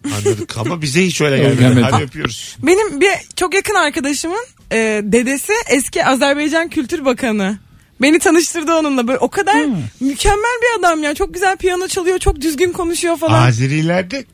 Anladık 0.05 0.57
ama 0.57 0.81
bize 0.81 1.05
hiç 1.05 1.21
öyle 1.21 1.37
gelmedi. 1.37 1.81
Hadi 1.91 2.03
öpüyoruz. 2.03 2.57
Benim 2.63 3.01
bir 3.01 3.09
çok 3.35 3.53
yakın 3.53 3.75
arkadaşımın 3.75 4.45
e, 4.71 5.01
dedesi 5.03 5.53
eski 5.69 6.05
Azerbaycan 6.05 6.69
Kültür 6.69 7.05
Bakanı. 7.05 7.57
Beni 8.01 8.19
tanıştırdı 8.19 8.73
onunla. 8.73 9.07
Böyle 9.07 9.19
o 9.19 9.29
kadar 9.29 9.55
Hmm. 9.65 9.73
mükemmel 9.99 10.57
bir 10.61 10.79
adam 10.79 11.03
ya. 11.03 11.13
Çok 11.13 11.33
güzel 11.33 11.57
piyano 11.57 11.87
çalıyor, 11.87 12.19
çok 12.19 12.41
düzgün 12.41 12.71
konuşuyor 12.71 13.17
falan. 13.17 13.47
Azerilerde 13.47 14.25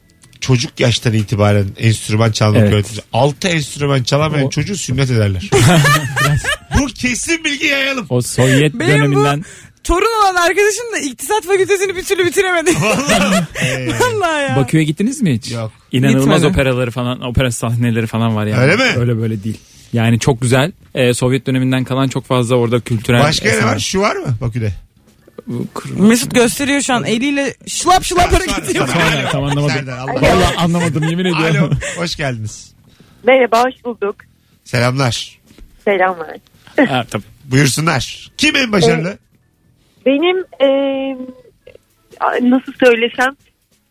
çocuk 0.44 0.80
yaştan 0.80 1.14
itibaren 1.14 1.66
enstrüman 1.80 2.32
çalmak 2.32 2.62
Evet. 2.62 2.74
öğretilir. 2.74 3.04
Altı 3.14 3.48
enstrüman 3.48 4.04
çalamayan 4.04 4.46
O- 4.46 4.50
çocuğu 4.50 4.76
sünnet 4.76 5.12
ederler. 5.12 5.50
bu 6.80 6.86
kesin 6.86 7.44
bilgi 7.44 7.66
yayalım. 7.66 8.06
O 8.10 8.22
Sovyet 8.22 8.74
Benim 8.74 8.80
bu- 8.80 9.00
döneminden 9.00 9.44
Torun 9.84 10.22
olan 10.24 10.36
arkadaşım 10.36 10.94
da 10.94 10.98
iktisat 11.00 11.46
fakültesini 11.46 11.96
bir 11.96 12.04
türlü 12.04 12.26
bitiremedi. 12.26 12.72
Vallahi. 12.82 13.44
Ee, 13.64 13.88
Vallahi 14.00 14.42
ya. 14.50 14.56
Bakü'ye 14.56 14.84
gittiniz 14.84 15.22
mi 15.22 15.34
hiç? 15.34 15.52
Yok. 15.52 15.72
İnanılmaz 15.92 16.26
Gitmedim. 16.26 16.50
operaları 16.50 16.92
falan, 16.92 17.22
opera 17.22 17.52
sahneleri 17.52 18.08
falan 18.08 18.36
var 18.36 18.46
yani. 18.46 18.62
Öyle 18.62 18.76
mi? 18.76 18.84
Öyle 18.98 19.18
böyle 19.18 19.44
değil. 19.44 19.58
Yani 19.94 20.20
çok 20.20 20.42
güzel. 20.42 20.72
Ee, 20.96 21.14
Sovyet 21.14 21.48
döneminden 21.48 21.84
kalan 21.84 22.08
çok 22.08 22.26
fazla 22.26 22.56
orada 22.56 22.80
kültürel 22.80 23.24
Başka 23.24 23.50
ne 23.50 23.64
var? 23.66 23.80
Şu 23.80 24.00
var 24.00 24.16
mı 24.16 24.28
Bakü'de? 24.42 24.74
Mesut 25.98 26.36
gösteriyor 26.36 26.82
şu 26.82 26.94
an 26.94 27.04
eliyle 27.06 27.56
şılap 27.68 28.04
şılap 28.04 28.34
hareket 28.34 28.70
ediyor. 28.70 28.88
sonra. 28.88 29.30
Tam 29.32 29.44
anlamadım. 29.44 29.70
Serdar, 29.70 29.98
Allah. 29.98 30.14
Vallahi 30.22 30.58
anlamadım 30.58 31.04
yemin 31.10 31.26
Alo. 31.34 31.48
ediyorum. 31.48 31.78
Hoş 31.98 32.16
geldiniz. 32.16 32.74
Merhaba 33.24 33.64
hoş 33.64 33.86
bulduk. 33.86 34.16
Selamlar. 34.64 35.40
Selamlar. 35.86 36.38
ha, 36.88 37.06
tabii. 37.12 37.24
Buyursunlar. 37.46 38.32
Kim 38.38 38.56
en 38.56 38.72
başarılı? 38.72 39.18
Benim 40.06 40.38
e, 40.62 40.68
nasıl 42.42 42.74
söylesem 42.80 43.36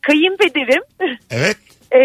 kayınpederim 0.01 0.83
Evet. 1.31 1.57
e, 1.95 1.99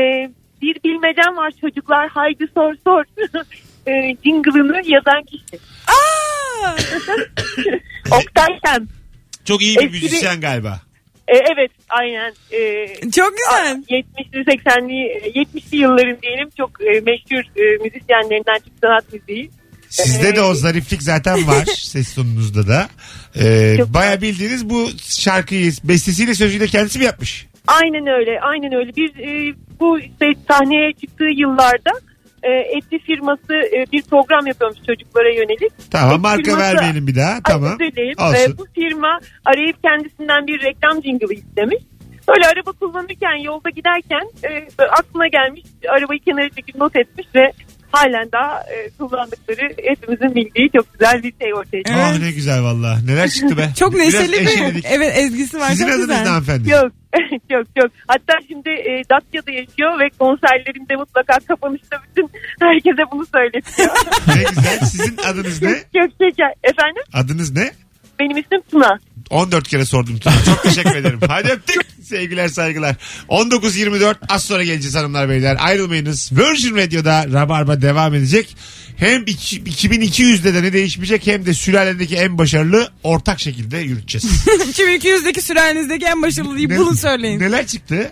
bir 0.62 0.76
bilmecem 0.84 1.38
var 1.38 1.52
çocuklar 1.62 2.10
haydi 2.10 2.48
sor 2.54 2.74
sor 2.84 3.04
e, 3.88 4.16
jingle'ını 4.24 4.82
yazan 4.86 5.24
kişi. 5.24 5.60
Aa! 5.88 6.72
Oktay 8.18 8.48
Şen. 8.66 8.88
Çok 9.48 9.62
iyi 9.62 9.76
bir 9.78 9.82
Eski 9.86 9.94
bir- 9.94 10.04
müzisyen 10.04 10.42
galiba. 10.42 10.82
E, 11.28 11.34
evet 11.38 11.72
aynen. 11.90 12.34
E, 12.52 13.12
Çok 13.12 13.34
güzel. 13.38 13.84
70'li 13.90 14.40
80'li 14.42 14.94
70'li 15.40 15.78
yılların 15.78 16.22
diyelim 16.22 16.50
çok 16.58 16.72
e, 16.82 17.00
meşhur 17.00 17.60
e, 17.62 17.84
müzisyenlerinden 17.84 18.60
Türk 18.60 18.74
sanat 18.82 19.14
müziği. 19.14 19.50
Sizde 19.90 20.36
de 20.36 20.42
o 20.42 20.54
zariflik 20.54 21.04
zaten 21.04 21.48
var 21.48 21.66
ses 21.78 22.14
tonunuzda 22.16 22.68
da. 22.68 22.88
Ee, 23.40 23.76
Çok 23.78 23.94
Baya 23.94 24.22
bildiğiniz 24.22 24.70
bu 24.70 24.90
şarkıyı 25.04 25.72
bestesiyle 25.84 26.36
sözüyle 26.36 26.68
kendisi 26.68 27.00
mi 27.00 27.06
yapmış? 27.06 27.46
Aynen 27.68 28.08
öyle, 28.08 28.40
aynen 28.42 28.74
öyle. 28.74 28.96
Bir 28.96 29.10
e, 29.20 29.54
bu 29.80 30.00
işte 30.00 30.26
sahneye 30.48 30.94
çıktığı 31.02 31.30
yıllarda 31.38 31.92
e, 32.43 32.50
Etli 32.78 33.00
firması 33.00 33.54
e, 33.54 33.86
bir 33.91 34.04
program 34.04 34.47
yapıyormuş 34.47 34.80
çocuklara 34.88 35.30
yönelik. 35.30 35.71
Tamam 35.91 36.12
Etli 36.12 36.21
marka 36.21 36.43
firması- 36.43 36.60
vermeyelim 36.62 37.08
bir 37.08 37.15
daha. 37.15 37.41
Tamam. 37.43 37.78
Olsun. 38.17 38.52
E, 38.54 38.58
bu 38.58 38.65
firma 38.76 39.19
arayıp 39.45 39.84
kendisinden 39.84 40.47
bir 40.47 40.62
reklam 40.63 41.04
jingle'ı 41.04 41.34
istemiş. 41.34 41.84
Böyle 42.30 42.47
araba 42.47 42.71
kullanırken 42.71 43.43
yolda 43.43 43.69
giderken 43.69 44.26
e, 44.43 44.67
aklına 45.00 45.28
gelmiş 45.28 45.62
arabayı 45.89 46.19
kenara 46.19 46.50
çekip 46.50 46.76
not 46.76 46.95
etmiş 46.95 47.28
ve 47.36 47.52
halen 47.91 48.30
daha 48.32 48.60
e, 48.62 48.89
kullandıkları 48.97 49.69
hepimizin 49.89 50.36
bildiği 50.36 50.69
çok 50.76 50.93
güzel 50.93 51.23
bir 51.23 51.34
şey 51.41 51.54
ortaya 51.54 51.84
çıkıyor. 51.84 52.00
Ah 52.04 52.19
ne 52.19 52.32
güzel 52.32 52.63
valla. 52.63 52.97
Neler 53.06 53.30
çıktı 53.30 53.58
be. 53.58 53.69
Çok 53.80 53.93
neşeli 53.95 54.32
bir 54.34 54.47
eşeledik. 54.47 54.86
evet 54.89 55.13
ezgisi 55.17 55.60
var. 55.60 55.69
Sizin 55.69 55.86
çok 55.86 55.93
adınız 55.93 56.08
güzel. 56.08 56.21
ne 56.21 56.28
hanımefendi? 56.30 56.69
Yok 56.69 56.91
çok 57.52 57.65
çok. 57.76 57.91
Hatta 58.08 58.34
şimdi 58.48 58.70
e, 58.70 59.04
Datça'da 59.10 59.52
yaşıyor 59.52 60.00
ve 60.00 60.10
konserlerinde 60.20 60.96
mutlaka 60.96 61.39
kapanışta 61.48 61.98
bütün 62.08 62.30
herkese 62.60 63.12
bunu 63.12 63.26
söyletiyor. 63.26 63.89
Ne 64.28 64.43
güzel. 64.43 64.80
Sizin 64.80 65.17
adınız 65.17 65.62
ne? 65.62 65.70
çok 65.70 66.10
şeker. 66.22 66.54
Efendim 66.63 67.04
Adınız 67.13 67.52
ne? 67.56 67.72
benim 68.20 68.38
ismim 68.38 68.62
Tuna. 68.72 69.00
14 69.30 69.68
kere 69.68 69.86
sordum. 69.86 70.18
Çok 70.46 70.63
teşekkür 70.63 70.96
ederim. 70.96 71.20
Hadi 71.28 71.48
öptük. 71.50 71.82
Sevgiler 72.04 72.48
saygılar. 72.48 72.96
19.24 73.30 74.16
az 74.30 74.44
sonra 74.44 74.63
geleceğiz 74.63 74.96
hanımlar 74.96 75.30
beyler. 75.30 75.58
Ayrılmayınız. 75.60 76.32
Virgin 76.32 76.76
Radio'da 76.78 77.26
Rabarba 77.34 77.82
devam 77.82 78.13
edecek. 78.13 78.56
Hem 78.98 79.24
iki- 79.28 79.63
2200'de 79.63 80.54
de 80.54 80.63
ne 80.63 80.74
değişmeyecek 80.74 81.28
hem 81.28 81.46
de 81.46 81.54
sülaledeki 81.54 82.16
en 82.16 82.38
başarılı 82.38 82.92
ortak 83.04 83.40
şekilde 83.40 83.78
yürüteceğiz. 83.78 84.26
2200'deki 84.48 85.42
süreninizdeki 85.42 86.06
en 86.06 86.22
başarılı 86.22 86.58
deyip 86.58 86.70
Ne- 86.70 86.80
bunu 86.80 86.96
söyleyin. 86.96 87.40
Neler 87.40 87.68
çıktı? 87.68 88.12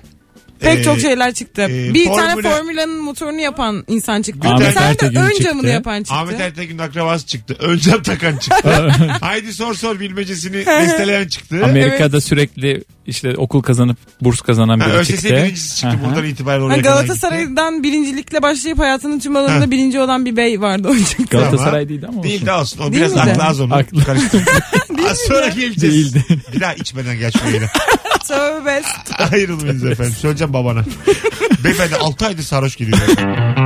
Pek 0.59 0.79
Ee, 0.79 0.83
çok 0.83 0.99
şeyler 0.99 1.33
çıktı. 1.33 1.61
e, 1.61 1.93
bir 1.93 2.05
formüle- 2.05 2.41
tane 2.41 2.41
formülanın 2.57 3.01
motorunu 3.01 3.41
yapan 3.41 3.83
insan 3.87 4.21
çıktı. 4.21 4.47
Ahmet 4.49 4.69
Bir 4.69 4.73
tane 4.75 4.99
de 5.15 5.19
ön 5.19 5.29
çıktı. 5.29 5.43
camını 5.43 5.69
yapan 5.69 5.97
çıktı. 5.99 6.13
Ahmet 6.15 6.39
Ertekin 6.39 6.77
akrabası 6.77 7.25
çıktı. 7.25 7.55
Öncem 7.59 8.03
takan 8.03 8.37
çıktı. 8.37 8.69
Haydi 9.21 9.53
sor 9.53 9.73
sor 9.73 9.99
bilmecesini 9.99 10.57
besteleyen 10.65 11.27
çıktı. 11.27 11.61
Amerika'da 11.65 12.21
sürekli 12.21 12.83
işte 13.07 13.33
okul 13.37 13.61
kazanıp 13.61 13.97
burs 14.21 14.41
kazanan 14.41 14.79
Ha, 14.79 14.87
biri 14.87 14.93
ÖSS 14.93 15.07
çıktı. 15.09 15.29
birincisi 15.29 15.75
çıktı. 15.75 15.97
Aha. 16.01 16.09
Buradan 16.09 16.25
itibaren 16.29 16.61
oraya 16.61 16.75
Ha. 16.75 16.81
Galatasaray'dan 16.81 17.83
birincilikle 17.83 18.41
başlayıp 18.41 18.79
hayatının 18.79 19.19
tüm 19.19 19.35
alanında 19.35 19.65
Ha. 19.65 19.71
birinci 19.71 19.99
olan 19.99 20.25
bir 20.25 20.37
bey 20.37 20.61
vardı 20.61 20.87
o 20.91 20.97
çıktı. 20.97 21.23
Galatasaray 21.37 21.89
değildi 21.89 22.05
ama 22.09 22.23
Değil 22.23 22.35
olsun. 22.35 22.47
de 22.47 22.53
olsun. 22.53 22.79
O 22.79 22.91
Değil 22.91 22.93
biraz 23.03 23.11
miydi? 23.11 23.31
aklı 23.31 23.43
az 23.43 23.59
onu. 23.59 23.73
Aklı. 23.75 23.97
Karıştırdım. 25.03 25.35
Az 25.35 25.41
sonra 25.43 25.47
geleceğiz. 25.47 25.81
Değildi. 26.15 26.25
Bir 26.55 26.59
daha 26.59 26.73
içmeden 26.73 27.17
gel 27.19 27.31
şu 27.31 27.45
yayına. 27.47 27.65
Tövbe. 28.27 28.81
Ayrılmayınız 29.31 29.85
efendim. 29.85 30.13
Söyleyeceğim 30.19 30.53
babana. 30.53 30.83
Beyefendi 31.63 31.95
6 31.95 32.25
aydır 32.25 32.43
sarhoş 32.43 32.75
geliyor. 32.75 32.97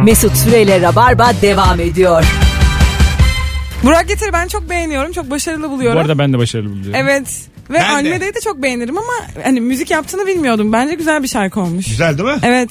Mesut 0.03 0.37
Süreyle 0.37 0.81
Rabarba 0.81 1.31
devam 1.41 1.79
ediyor. 1.79 2.23
Burak 3.83 4.09
Yeter'i 4.09 4.33
ben 4.33 4.47
çok 4.47 4.69
beğeniyorum. 4.69 5.11
Çok 5.11 5.31
başarılı 5.31 5.69
buluyorum. 5.69 5.95
Bu 5.97 6.01
arada 6.01 6.17
ben 6.17 6.33
de 6.33 6.37
başarılı 6.37 6.69
buluyorum. 6.69 6.95
Evet. 6.95 7.27
Ve 7.69 7.73
Ben 7.73 8.05
de. 8.05 8.09
Almeda'yı 8.09 8.35
de 8.35 8.39
çok 8.43 8.63
beğenirim 8.63 8.97
ama 8.97 9.11
hani 9.43 9.61
müzik 9.61 9.91
yaptığını 9.91 10.27
bilmiyordum. 10.27 10.73
Bence 10.73 10.95
güzel 10.95 11.23
bir 11.23 11.27
şarkı 11.27 11.59
olmuş. 11.61 11.85
Güzel 11.85 12.17
değil 12.17 12.29
mi? 12.29 12.39
Evet. 12.43 12.69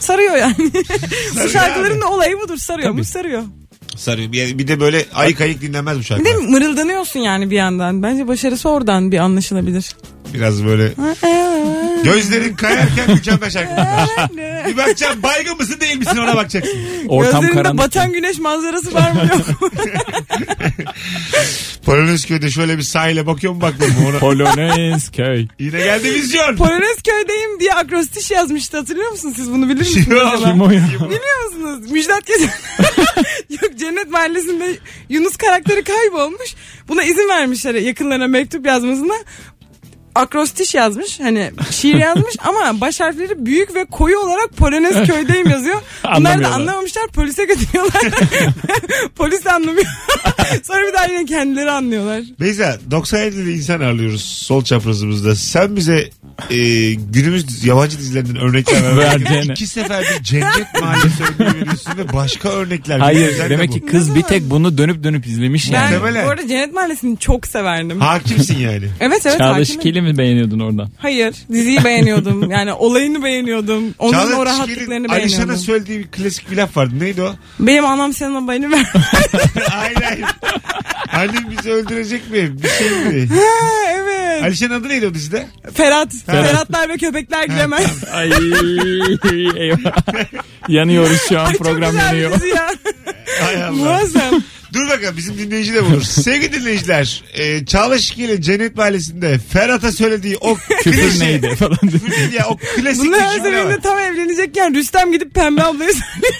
Sarıyor 0.00 0.36
yani. 0.36 0.54
Bu 0.72 1.34
Sarıyor 1.34 1.50
şarkıların 1.50 1.94
abi. 1.94 2.00
da 2.00 2.08
olayı 2.10 2.38
budur. 2.40 2.56
Sarıyormuş 2.56 3.06
sarıyor. 3.06 3.42
Sarıyor. 4.00 4.32
Bir, 4.32 4.58
bir 4.58 4.68
de 4.68 4.80
böyle 4.80 5.04
ayık 5.14 5.40
ayık 5.40 5.60
dinlenmez 5.62 5.96
bu 5.96 6.00
Bir 6.00 6.04
şarkı. 6.04 6.24
de 6.24 6.34
mırıldanıyorsun 6.36 7.20
yani 7.20 7.50
bir 7.50 7.56
yandan. 7.56 8.02
Bence 8.02 8.28
başarısı 8.28 8.68
oradan 8.68 9.12
bir 9.12 9.18
anlaşılabilir. 9.18 9.96
Biraz 10.34 10.64
böyle 10.64 10.92
gözlerin 12.04 12.54
kayarken 12.56 13.10
mükemmel 13.10 13.50
şarkı. 13.50 13.70
Bir 14.68 14.76
bakacağım 14.76 15.22
baygın 15.22 15.56
mısın 15.56 15.80
değil 15.80 15.96
misin 15.98 16.16
ona 16.16 16.36
bakacaksın. 16.36 16.78
Ortam 17.08 17.40
Gözlerinde 17.40 17.62
karanlık. 17.62 17.78
batan 17.84 18.12
güneş 18.12 18.38
manzarası 18.38 18.94
var 18.94 19.10
mı 19.12 19.20
yok 19.32 19.60
mu? 19.62 19.70
Polonezköy'de 21.84 22.50
şöyle 22.50 22.78
bir 22.78 22.82
sahile 22.82 23.26
bakıyor 23.26 23.52
mu 23.52 23.60
bakmıyor 23.60 23.92
mu 23.98 24.08
ona? 24.08 24.18
Polonezköy. 24.18 25.46
Yine 25.58 25.78
geldi 25.78 26.14
vizyon. 26.14 26.56
Polonezköy'deyim 26.56 27.60
diye 27.60 27.74
akrostiş 27.74 28.30
yazmıştı 28.30 28.76
hatırlıyor 28.76 29.10
musunuz 29.10 29.34
siz 29.36 29.50
bunu 29.50 29.68
bilir 29.68 29.78
misiniz 29.78 30.06
acaba? 30.08 30.50
Kim 30.52 30.60
o 30.62 30.70
ya? 30.70 30.84
Biliyor 30.94 31.44
musunuz? 31.46 31.90
Müjdat 31.90 32.26
Gezen. 32.26 32.50
Yok 33.62 33.78
Cennet 33.78 34.10
Mahallesi'nde 34.10 34.76
Yunus 35.08 35.36
karakteri 35.36 35.84
kaybolmuş. 35.84 36.54
Buna 36.88 37.02
izin 37.02 37.28
vermişler 37.28 37.74
yakınlarına 37.74 38.26
mektup 38.26 38.66
yazmasına. 38.66 39.14
Akrostiş 40.14 40.74
yazmış 40.74 41.20
hani 41.20 41.52
şiir 41.70 41.94
yazmış 41.94 42.36
ama 42.44 42.80
baş 42.80 43.00
harfleri 43.00 43.46
büyük 43.46 43.74
ve 43.74 43.84
koyu 43.84 44.18
olarak 44.18 44.56
Polonez 44.56 45.06
köydeyim 45.06 45.48
yazıyor. 45.48 45.82
Bunlar 46.16 46.42
da 46.42 46.48
anlamamışlar 46.48 47.06
polise 47.08 47.44
götürüyorlar. 47.44 48.02
Polis 49.16 49.46
anlamıyor. 49.46 49.86
Sonra 50.62 50.88
bir 50.88 50.92
daha 50.92 51.06
yine 51.06 51.24
kendileri 51.24 51.70
anlıyorlar. 51.70 52.22
Beyza 52.40 52.78
97'li 52.90 53.52
insan 53.52 53.80
ağırlıyoruz 53.80 54.24
sol 54.24 54.64
çaprazımızda. 54.64 55.36
Sen 55.36 55.76
bize 55.76 56.10
e, 56.50 56.92
günümüz 56.94 57.64
yabancı 57.64 57.98
dizilerinden 57.98 58.36
örnekler 58.36 58.82
ver. 58.82 58.96
Vereceğine. 58.96 59.52
İki 59.52 59.66
seferdir 59.66 60.22
cennet 60.22 60.80
mahallesi 60.80 61.22
örneği 61.38 61.54
veriyorsun 61.54 61.92
ve 61.98 62.12
başka 62.12 62.48
örnekler. 62.48 62.98
Hayır 62.98 63.38
de 63.38 63.50
demek 63.50 63.72
ki 63.72 63.80
kız 63.86 64.14
bir 64.14 64.22
tek 64.22 64.50
bunu 64.50 64.78
dönüp 64.78 65.04
dönüp 65.04 65.26
izlemiş 65.26 65.72
Ben 65.72 65.74
yani. 65.76 65.92
Muhtemelen. 65.98 66.26
bu 66.26 66.30
arada 66.30 66.48
Cennet 66.48 66.74
Mahallesi'ni 66.74 67.18
çok 67.18 67.46
severdim. 67.46 68.00
Hakimsin 68.00 68.58
yani. 68.58 68.84
Evet 69.00 69.26
evet 69.26 69.38
Çağdaş 69.38 69.58
hakimim. 69.68 69.82
Keli 69.82 70.02
mi 70.02 70.18
beğeniyordun 70.18 70.60
oradan? 70.60 70.90
Hayır 70.98 71.34
diziyi 71.52 71.84
beğeniyordum. 71.84 72.50
Yani 72.50 72.72
olayını 72.72 73.24
beğeniyordum. 73.24 73.84
Onun 73.98 74.12
Çağla 74.12 74.24
o 74.24 74.28
Çişkin'in 74.28 74.44
rahatlıklarını 74.46 75.06
Alişan'a 75.12 75.18
beğeniyordum. 75.38 75.56
söylediği 75.56 75.98
bir 75.98 76.06
klasik 76.06 76.50
bir 76.50 76.56
laf 76.56 76.76
vardı. 76.76 76.94
Neydi 77.00 77.22
o? 77.22 77.34
Benim 77.60 77.84
anam 77.84 78.12
senin 78.12 78.34
haberini 78.34 78.70
ver. 78.70 78.86
hayır 79.70 79.96
hayır. 80.02 80.24
Annem 81.12 81.50
bizi 81.58 81.70
öldürecek 81.70 82.30
mi? 82.30 82.62
Bir 82.62 82.68
şey 82.68 82.90
mi? 82.90 83.28
Evet. 83.94 84.42
Alişan'ın 84.42 84.80
adı 84.80 84.88
neydi 84.88 85.06
o 85.06 85.14
dizide? 85.14 85.46
Ferhat. 85.74 86.12
Ferhatlar 86.32 86.88
ve 86.88 86.96
köpekler 86.96 87.44
giremez. 87.44 88.04
Ay 88.12 88.30
eyvah. 89.56 89.96
Yanıyoruz 90.68 91.18
şu 91.28 91.40
an 91.40 91.46
Ay, 91.46 91.56
program 91.56 91.82
çok 91.82 91.90
güzel 91.92 92.06
yanıyor. 92.06 92.32
dizi 92.34 92.48
ya. 92.48 92.68
Hay 93.40 93.62
Allah. 93.64 93.70
Muazzam. 93.72 94.42
Dur 94.72 94.88
bakalım 94.88 95.16
bizim 95.16 95.38
dinleyici 95.38 95.74
de 95.74 95.84
bulur. 95.84 96.02
Sevgili 96.24 96.52
dinleyiciler. 96.52 97.22
E, 97.34 97.64
Çağla 97.66 97.98
Şıkı 97.98 98.20
ile 98.20 98.42
Cennet 98.42 98.76
Mahallesi'nde 98.76 99.38
Ferhat'a 99.52 99.92
söylediği 99.92 100.36
o 100.40 100.56
Küfür 100.82 100.92
klişe- 101.02 101.20
neydi 101.24 101.54
falan. 101.56 101.76
Küfür 101.78 102.10
neydi 102.10 102.34
ya? 102.36 102.46
O 102.48 102.56
klasik 102.56 103.04
Bunlar 103.04 103.20
her 103.20 103.34
cümle 103.34 103.48
var. 103.50 103.54
seferinde 103.62 103.80
tam 103.82 103.98
evlenecekken 103.98 104.74
Rüstem 104.74 105.12
gidip 105.12 105.34
Pembe 105.34 105.62
ablayı 105.62 105.90
söylüyor. 105.92 106.34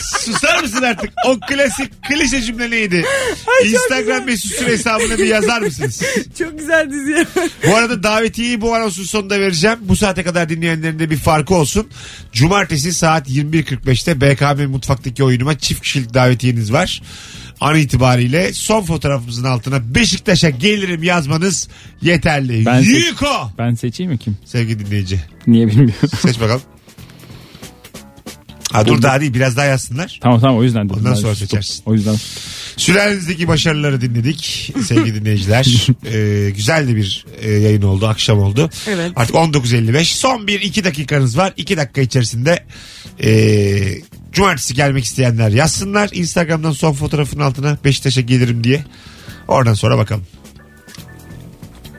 Susar 0.18 0.62
mısın 0.62 0.82
artık? 0.82 1.10
O 1.26 1.38
klasik 1.40 2.02
klişe 2.02 2.42
cümle 2.42 2.70
neydi? 2.70 3.04
Instagram 3.64 4.24
mesut 4.24 4.52
süre 4.54 4.70
hesabına 4.72 5.18
bir 5.18 5.26
yazar 5.26 5.60
mısınız? 5.60 6.02
Çok 6.38 6.58
güzel 6.58 6.90
dizi 6.90 7.10
ya. 7.10 7.26
Bu 7.66 7.76
arada 7.76 8.02
davetiyeyi 8.02 8.60
bu 8.60 8.74
anonsun 8.74 9.04
sonunda 9.04 9.40
vereceğim. 9.40 9.78
Bu 9.80 9.96
saate 9.96 10.22
kadar 10.22 10.48
dinleyenlerin 10.48 10.98
de 10.98 11.10
bir 11.10 11.16
farkı 11.16 11.54
olsun. 11.54 11.88
Cumartesi 12.32 12.92
saat 12.92 13.28
21.45'te 13.30 14.20
BKM 14.20 14.70
Mutfak'taki 14.70 15.24
oyunuma 15.24 15.58
çift 15.58 15.82
kişilik 15.82 16.14
davetiyeniz 16.14 16.72
var. 16.72 17.02
An 17.60 17.76
itibariyle 17.78 18.52
son 18.52 18.82
fotoğrafımızın 18.82 19.44
altına 19.44 19.94
Beşiktaş'a 19.94 20.50
gelirim 20.50 21.02
yazmanız 21.02 21.68
yeterli. 22.02 22.66
Ben 22.66 22.82
seç- 22.82 23.06
Yuko! 23.10 23.50
Ben 23.58 23.74
seçeyim 23.74 24.12
mi 24.12 24.18
kim? 24.18 24.36
Sevgili 24.44 24.86
dinleyici. 24.86 25.20
Niye 25.46 25.66
bilmiyorum. 25.68 26.08
Seç 26.22 26.40
bakalım. 26.40 26.62
Ha 28.72 28.86
dur 28.86 29.02
daha 29.02 29.20
değil 29.20 29.34
biraz 29.34 29.56
daha 29.56 29.66
yazsınlar. 29.66 30.18
tamam 30.22 30.40
tamam 30.40 30.56
o 30.56 30.62
yüzden 30.62 30.88
dedim. 30.88 30.98
Ondan 31.00 31.14
sonra 31.14 31.34
seçersin. 31.34 31.82
O 31.86 31.94
yüzden. 31.94 32.16
Sülalenizdeki 32.76 33.48
başarıları 33.48 34.00
dinledik 34.00 34.72
sevgili 34.86 35.14
dinleyiciler. 35.20 35.86
Ee, 36.12 36.50
güzel 36.56 36.88
de 36.88 36.96
bir 36.96 37.26
e, 37.40 37.50
yayın 37.50 37.82
oldu, 37.82 38.06
akşam 38.06 38.38
oldu. 38.38 38.70
Evet. 38.88 39.12
Artık 39.16 39.36
19.55. 39.36 40.04
Son 40.04 40.46
bir 40.46 40.60
iki 40.60 40.84
dakikanız 40.84 41.36
var. 41.38 41.52
İki 41.56 41.76
dakika 41.76 42.00
içerisinde 42.00 42.64
e, 43.22 43.30
cumartesi 44.32 44.74
gelmek 44.74 45.04
isteyenler 45.04 45.50
yazsınlar. 45.50 46.10
Instagram'dan 46.12 46.72
son 46.72 46.92
fotoğrafın 46.92 47.40
altına 47.40 47.78
Beşiktaş'a 47.84 48.20
gelirim 48.20 48.64
diye. 48.64 48.84
Oradan 49.48 49.74
sonra 49.74 49.98
bakalım. 49.98 50.26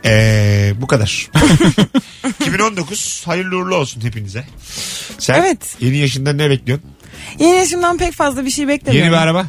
Ee, 0.05 0.73
bu 0.81 0.87
kadar. 0.87 1.29
2019 2.41 3.23
hayırlı 3.25 3.57
uğurlu 3.57 3.75
olsun 3.75 4.01
hepinize. 4.01 4.43
Sen 5.17 5.33
Evet. 5.39 5.75
yeni 5.79 5.97
yaşında 5.97 6.33
ne 6.33 6.49
bekliyorsun? 6.49 6.89
Yeni 7.39 7.57
yaşımdan 7.57 7.97
pek 7.97 8.13
fazla 8.13 8.45
bir 8.45 8.49
şey 8.49 8.67
beklemiyorum. 8.67 9.11
Yeni 9.11 9.17
bir 9.19 9.23
araba. 9.23 9.45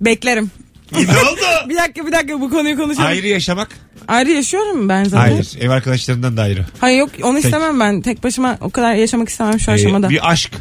Beklerim. 0.00 0.50
ne 0.92 0.98
oldu? 1.00 1.40
Bir 1.68 1.76
dakika 1.76 2.06
bir 2.06 2.12
dakika 2.12 2.40
bu 2.40 2.50
konuyu 2.50 2.76
konuşalım. 2.76 3.06
Ayrı 3.08 3.26
yaşamak? 3.26 3.68
Ayrı 4.08 4.30
yaşıyorum 4.30 4.88
ben 4.88 5.04
zaten. 5.04 5.30
Hayır. 5.32 5.48
Ev 5.60 5.70
arkadaşlarından 5.70 6.36
da 6.36 6.42
ayrı. 6.42 6.66
Hayır 6.80 6.98
yok 6.98 7.10
onu 7.22 7.38
istemem 7.38 7.80
ben. 7.80 8.02
Tek 8.02 8.24
başıma 8.24 8.58
o 8.60 8.70
kadar 8.70 8.94
yaşamak 8.94 9.28
istemem 9.28 9.60
şu 9.60 9.70
Ee, 9.70 9.74
aşamada. 9.74 10.10
bir 10.10 10.30
aşk. 10.30 10.52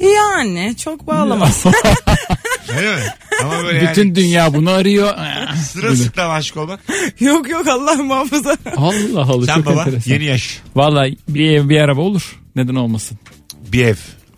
Yani 0.00 0.74
çok 0.76 1.06
bağlamaz. 1.06 1.64
Mi? 2.68 3.02
Ama 3.42 3.62
böyle 3.64 3.88
Bütün 3.90 4.02
yani 4.06 4.14
dünya 4.14 4.54
bunu 4.54 4.70
arıyor. 4.70 5.14
sırılsıklam 5.72 6.30
aşık 6.30 6.56
olmak. 6.56 6.80
yok 7.20 7.48
yok 7.48 7.68
Allah 7.68 7.94
muhafaza. 7.94 8.56
Allah 8.76 9.20
Allah 9.22 9.46
Sen 9.46 9.54
çok 9.54 9.66
baba 9.66 9.80
enteresan. 9.80 10.12
yeni 10.12 10.24
yaş. 10.24 10.58
Valla 10.76 11.06
bir 11.28 11.50
ev 11.50 11.68
bir 11.68 11.80
araba 11.80 12.00
olur. 12.00 12.36
Neden 12.56 12.74
olmasın? 12.74 13.18
Bir 13.72 13.84
ev. 13.84 13.94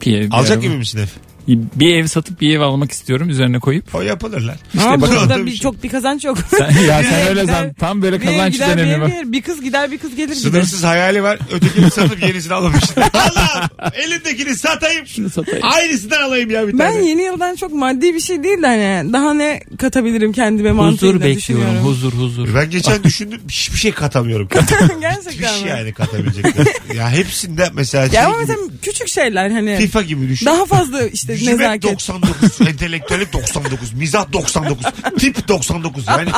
Bir 0.07 0.17
ev, 0.19 0.27
bir 0.27 0.33
Alacak 0.33 0.53
araba. 0.53 0.63
gibi 0.67 0.77
misin 0.77 0.99
ev? 0.99 1.07
Bir 1.49 1.95
ev 1.95 2.07
satıp 2.07 2.41
bir 2.41 2.57
ev 2.57 2.61
almak 2.61 2.93
istiyorum 2.93 3.29
üzerine 3.31 3.59
koyup. 3.59 3.95
O 3.95 4.03
yapılır 4.03 4.41
lan. 4.41 4.55
Ama 4.81 4.97
bu 4.97 5.01
burada 5.01 5.29
da 5.29 5.39
bir, 5.39 5.47
bir 5.47 5.51
şey. 5.51 5.59
çok 5.61 5.83
bir 5.83 5.89
kazanç 5.89 6.25
yok. 6.25 6.39
Sen, 6.59 6.71
ya 6.89 7.01
Bir 7.01 7.05
sen 7.05 7.29
öyle 7.29 7.43
gider- 7.43 7.53
zan 7.53 7.73
tam 7.75 8.03
böyle 8.03 8.21
bir 8.21 8.27
kazanç 8.27 8.53
gider, 8.53 8.77
bir 8.77 9.01
var. 9.01 9.09
gelir. 9.09 9.33
Bir 9.33 9.43
kız 9.43 9.63
gider 9.63 9.91
bir 9.91 9.99
kız 9.99 10.17
gelir. 10.17 10.35
Sınırsız 10.35 10.85
hayali 10.85 11.23
var. 11.23 11.39
Ötekini 11.53 11.91
satıp 11.91 12.23
yenisini 12.23 12.55
almamış. 12.55 12.85
Allah! 13.13 13.71
Elindekini 13.95 14.57
satayım. 14.57 15.07
Şunu 15.07 15.31
satayım. 15.31 15.61
Aynısından 15.63 16.23
alayım 16.23 16.51
ya 16.51 16.69
bir 16.69 16.73
Ben 16.79 16.93
tane. 16.93 17.09
yeni 17.09 17.23
yıldan 17.23 17.57
çok 17.57 17.73
maddi 17.73 18.15
bir 18.15 18.21
şey 18.21 18.43
değil 18.43 18.63
de 18.63 18.67
hani 18.67 19.13
daha 19.13 19.35
ne 19.35 19.61
katabilirim 19.79 20.33
kendime 20.33 20.71
Huzur 20.71 20.79
mantığıyla 20.83 21.15
bekliyorum. 21.15 21.37
düşünüyorum. 21.39 21.79
Huzur 21.79 22.13
huzur. 22.13 22.55
Ben 22.55 22.71
geçen 22.71 23.05
düşündüm 23.05 23.41
hiçbir 23.49 23.79
şey 23.79 23.93
katamıyorum. 23.93 24.49
Hiçbir 24.55 25.01
Gerçekten 25.01 25.55
mi? 25.55 25.61
şey 25.61 25.69
yani 25.69 25.93
katabilecekler. 25.93 26.67
ya 26.97 27.11
hepsinde 27.11 27.69
mesela 27.75 28.09
şey 28.11 28.15
Ya 28.21 28.27
ama 28.27 28.43
gibi, 28.43 28.53
mesela 28.53 28.69
küçük 28.83 29.09
şeyler 29.09 29.51
hani 29.51 29.77
FIFA 29.77 30.03
gibi 30.03 30.29
düşün. 30.29 30.47
daha 30.47 30.65
fazla 30.67 31.03
işte 31.07 31.36
Jümet 31.37 31.59
nezaket. 31.59 31.83
99, 31.83 32.61
entelektüellik 32.69 33.33
99, 33.33 33.93
mizah 33.93 34.33
99, 34.33 34.87
tip 35.19 35.49
99 35.49 36.05
yani 36.09 36.31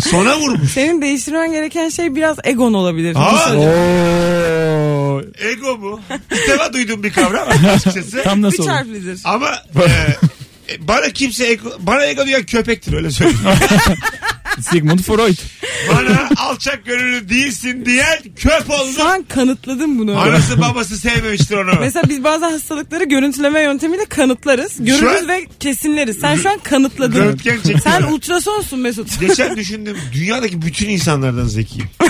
sona 0.00 0.38
vurmuş. 0.38 0.70
Senin 0.70 1.02
değiştirmen 1.02 1.52
gereken 1.52 1.88
şey 1.88 2.14
biraz 2.14 2.36
egon 2.44 2.74
olabilir. 2.74 3.16
Aa, 3.16 3.54
Oo. 3.56 5.22
ego 5.50 5.76
mu? 5.76 6.00
İlk 6.32 6.48
defa 6.48 6.72
duyduğum 6.72 7.02
bir 7.02 7.12
kavram 7.12 7.48
açıkçası. 7.74 8.22
Tam 8.22 8.42
nasıl 8.42 8.54
Üç 8.54 8.60
olur? 8.60 8.68
harflidir. 8.70 9.20
Ama 9.24 9.50
e, 10.70 10.88
bana 10.88 11.10
kimse 11.10 11.46
ego, 11.50 11.70
bana 11.78 12.04
ego 12.04 12.26
diyen 12.26 12.46
köpektir 12.46 12.92
öyle 12.92 13.10
söyleyeyim. 13.10 13.40
Sigmund 14.60 14.98
Freud. 14.98 15.36
bana 15.88 16.28
alçak 16.36 16.86
gönüllü 16.86 17.28
değilsin 17.28 17.84
diyen 17.84 18.18
köp 18.36 18.66
Şu 18.66 18.72
oldu. 18.72 19.02
an 19.02 19.22
kanıtladım 19.22 19.98
bunu. 19.98 20.18
Anası 20.20 20.60
babası 20.60 20.96
sevmemiştir 20.98 21.56
onu. 21.56 21.70
Mesela 21.80 22.08
biz 22.08 22.24
bazı 22.24 22.44
hastalıkları 22.46 23.04
görüntüleme 23.04 23.60
yöntemiyle 23.60 24.04
kanıtlarız. 24.04 24.72
Görürüz 24.78 25.22
an- 25.22 25.28
ve 25.28 25.46
kesinleriz. 25.60 26.16
Sen 26.20 26.36
şu 26.36 26.50
an 26.50 26.58
kanıtladın. 26.62 27.20
Röntgen 27.24 27.56
çekiyorum. 27.56 27.80
Sen 27.84 28.02
ultrasonsun 28.02 28.78
Mesut. 28.80 29.20
Geçen 29.20 29.56
düşündüm 29.56 29.96
dünyadaki 30.12 30.62
bütün 30.62 30.88
insanlardan 30.88 31.46
zekiyim. 31.46 31.88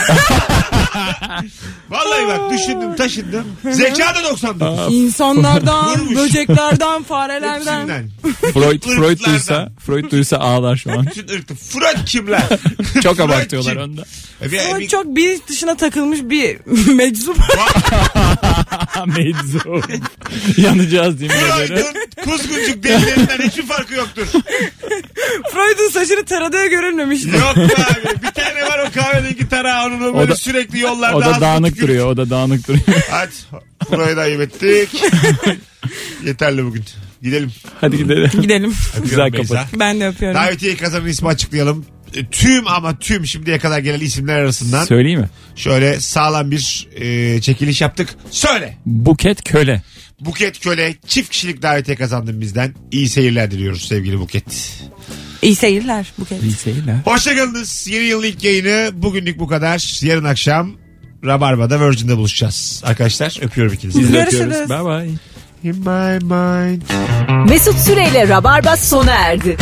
Vallahi 1.91 2.27
bak 2.27 2.51
düşündüm 2.53 2.97
taşındım. 2.97 3.45
Zeka 3.71 4.15
da 4.15 4.25
99. 4.25 4.95
İnsanlardan, 4.95 5.91
Vurmuş. 6.01 6.17
böceklerden, 6.17 7.03
farelerden. 7.09 7.81
Hepsinden. 7.89 8.11
Freud, 8.53 8.83
Freud 8.83 9.21
duysa, 9.27 9.69
Freud 9.87 10.11
duysa 10.11 10.37
ağlar 10.37 10.77
şu 10.77 10.93
an. 10.93 11.07
Bütün. 11.07 11.27
Freud 11.57 12.07
kimler? 12.07 12.43
Çok 13.03 13.17
Freud 13.17 13.29
abartıyorlar 13.29 13.73
kim? 13.73 13.83
onda. 13.83 14.03
E, 14.43 14.53
bir- 14.53 14.67
Ama 14.67 14.79
bir- 14.81 14.89
çok 14.89 15.07
bilinç 15.07 15.41
dışına 15.49 15.77
takılmış 15.77 16.21
bir 16.23 16.57
meczup. 16.95 17.37
Meczup. 19.07 19.85
Yanacağız 20.57 21.21
değil 21.21 21.31
mi? 21.33 21.37
Freud'un 21.39 22.25
kuzguncuk 22.25 22.83
delilerinden 22.83 23.39
hiçbir 23.49 23.67
farkı 23.67 23.95
yoktur. 23.95 24.27
Freud'un 25.53 25.91
saçını 25.91 26.25
taradığı 26.25 26.67
görülmemişti. 26.67 27.29
Yok 27.31 27.57
be 27.57 27.61
abi. 27.63 28.23
Bir 28.23 28.31
tane 28.31 28.50
o 28.91 28.95
kahvedeki 28.95 29.49
tarağı 29.49 29.87
onun 29.87 30.01
o 30.15 30.19
böyle 30.19 30.31
da- 30.33 30.37
sürekli 30.37 30.79
yollarda. 30.81 31.17
O 31.17 31.23
da 31.25 31.41
dağınık 31.41 31.71
tükürük. 31.75 31.89
duruyor. 31.89 32.07
O 32.07 32.17
da 32.17 32.31
dağınık 32.31 32.69
duruyor. 32.69 32.85
Hadi. 33.11 33.31
Freud'u 33.91 34.21
ayıp 34.21 34.41
ettik. 34.41 35.03
Yeterli 36.27 36.65
bugün. 36.65 36.85
Gidelim. 37.23 37.53
Hadi 37.81 37.97
gidelim. 37.99 38.31
Gidelim. 38.43 38.75
Güzel 39.03 39.33
kapat. 39.33 39.67
Ben 39.79 40.01
de 40.01 40.09
öpüyorum. 40.09 40.41
Davetiye 40.41 40.77
kazanan 40.77 41.07
ismi 41.07 41.29
açıklayalım. 41.29 41.87
E, 42.15 42.27
Tüm 42.27 42.67
ama 42.69 42.99
tüm 42.99 43.27
şimdiye 43.27 43.59
kadar 43.59 43.79
gelen 43.79 44.01
isimler 44.01 44.35
arasından 44.39 44.85
Söyleyeyim 44.85 45.21
mi? 45.21 45.29
şöyle 45.57 46.01
sağlam 46.01 46.51
bir 46.51 46.89
e, 46.97 47.41
çekiliş 47.41 47.81
yaptık. 47.81 48.09
Söyle. 48.31 48.77
Buket 48.87 49.45
Köle. 49.45 49.83
Buket 50.21 50.61
Köle 50.61 50.95
çift 51.07 51.31
kişilik 51.31 51.63
davetiye 51.63 51.97
kazandın 51.97 52.41
bizden. 52.41 52.75
İyi 52.93 53.09
seyirler 53.09 53.51
diliyoruz 53.51 53.89
sevgili 53.89 54.19
Buket. 54.19 54.73
İyi 55.43 55.55
seyirler 55.57 56.13
bu 56.19 56.25
kez. 56.25 56.43
İyi 56.45 56.53
seyirler. 56.53 56.95
Hoşçakalınız. 57.05 57.89
Yeni 57.89 58.05
yılın 58.05 58.27
ilk 58.27 58.45
yayını 58.45 58.91
bugünlük 58.95 59.39
bu 59.39 59.47
kadar. 59.47 60.01
Yarın 60.05 60.25
akşam 60.25 60.73
Rabarba'da 61.25 61.81
Virgin'de 61.89 62.17
buluşacağız. 62.17 62.83
Arkadaşlar 62.87 63.39
öpüyorum 63.43 63.73
ikinizi. 63.75 63.99
Biz 64.01 64.13
de 64.13 64.19
Görüşürüz. 64.19 64.57
öpüyoruz. 64.57 64.71
Bye 64.71 64.85
bye. 64.85 65.11
In 65.63 65.77
my 65.79 66.19
mind. 66.35 66.83
Mesut 67.49 67.79
Süreyle 67.79 68.29
Rabarba 68.29 68.77
sona 68.77 69.11
erdi. 69.15 69.57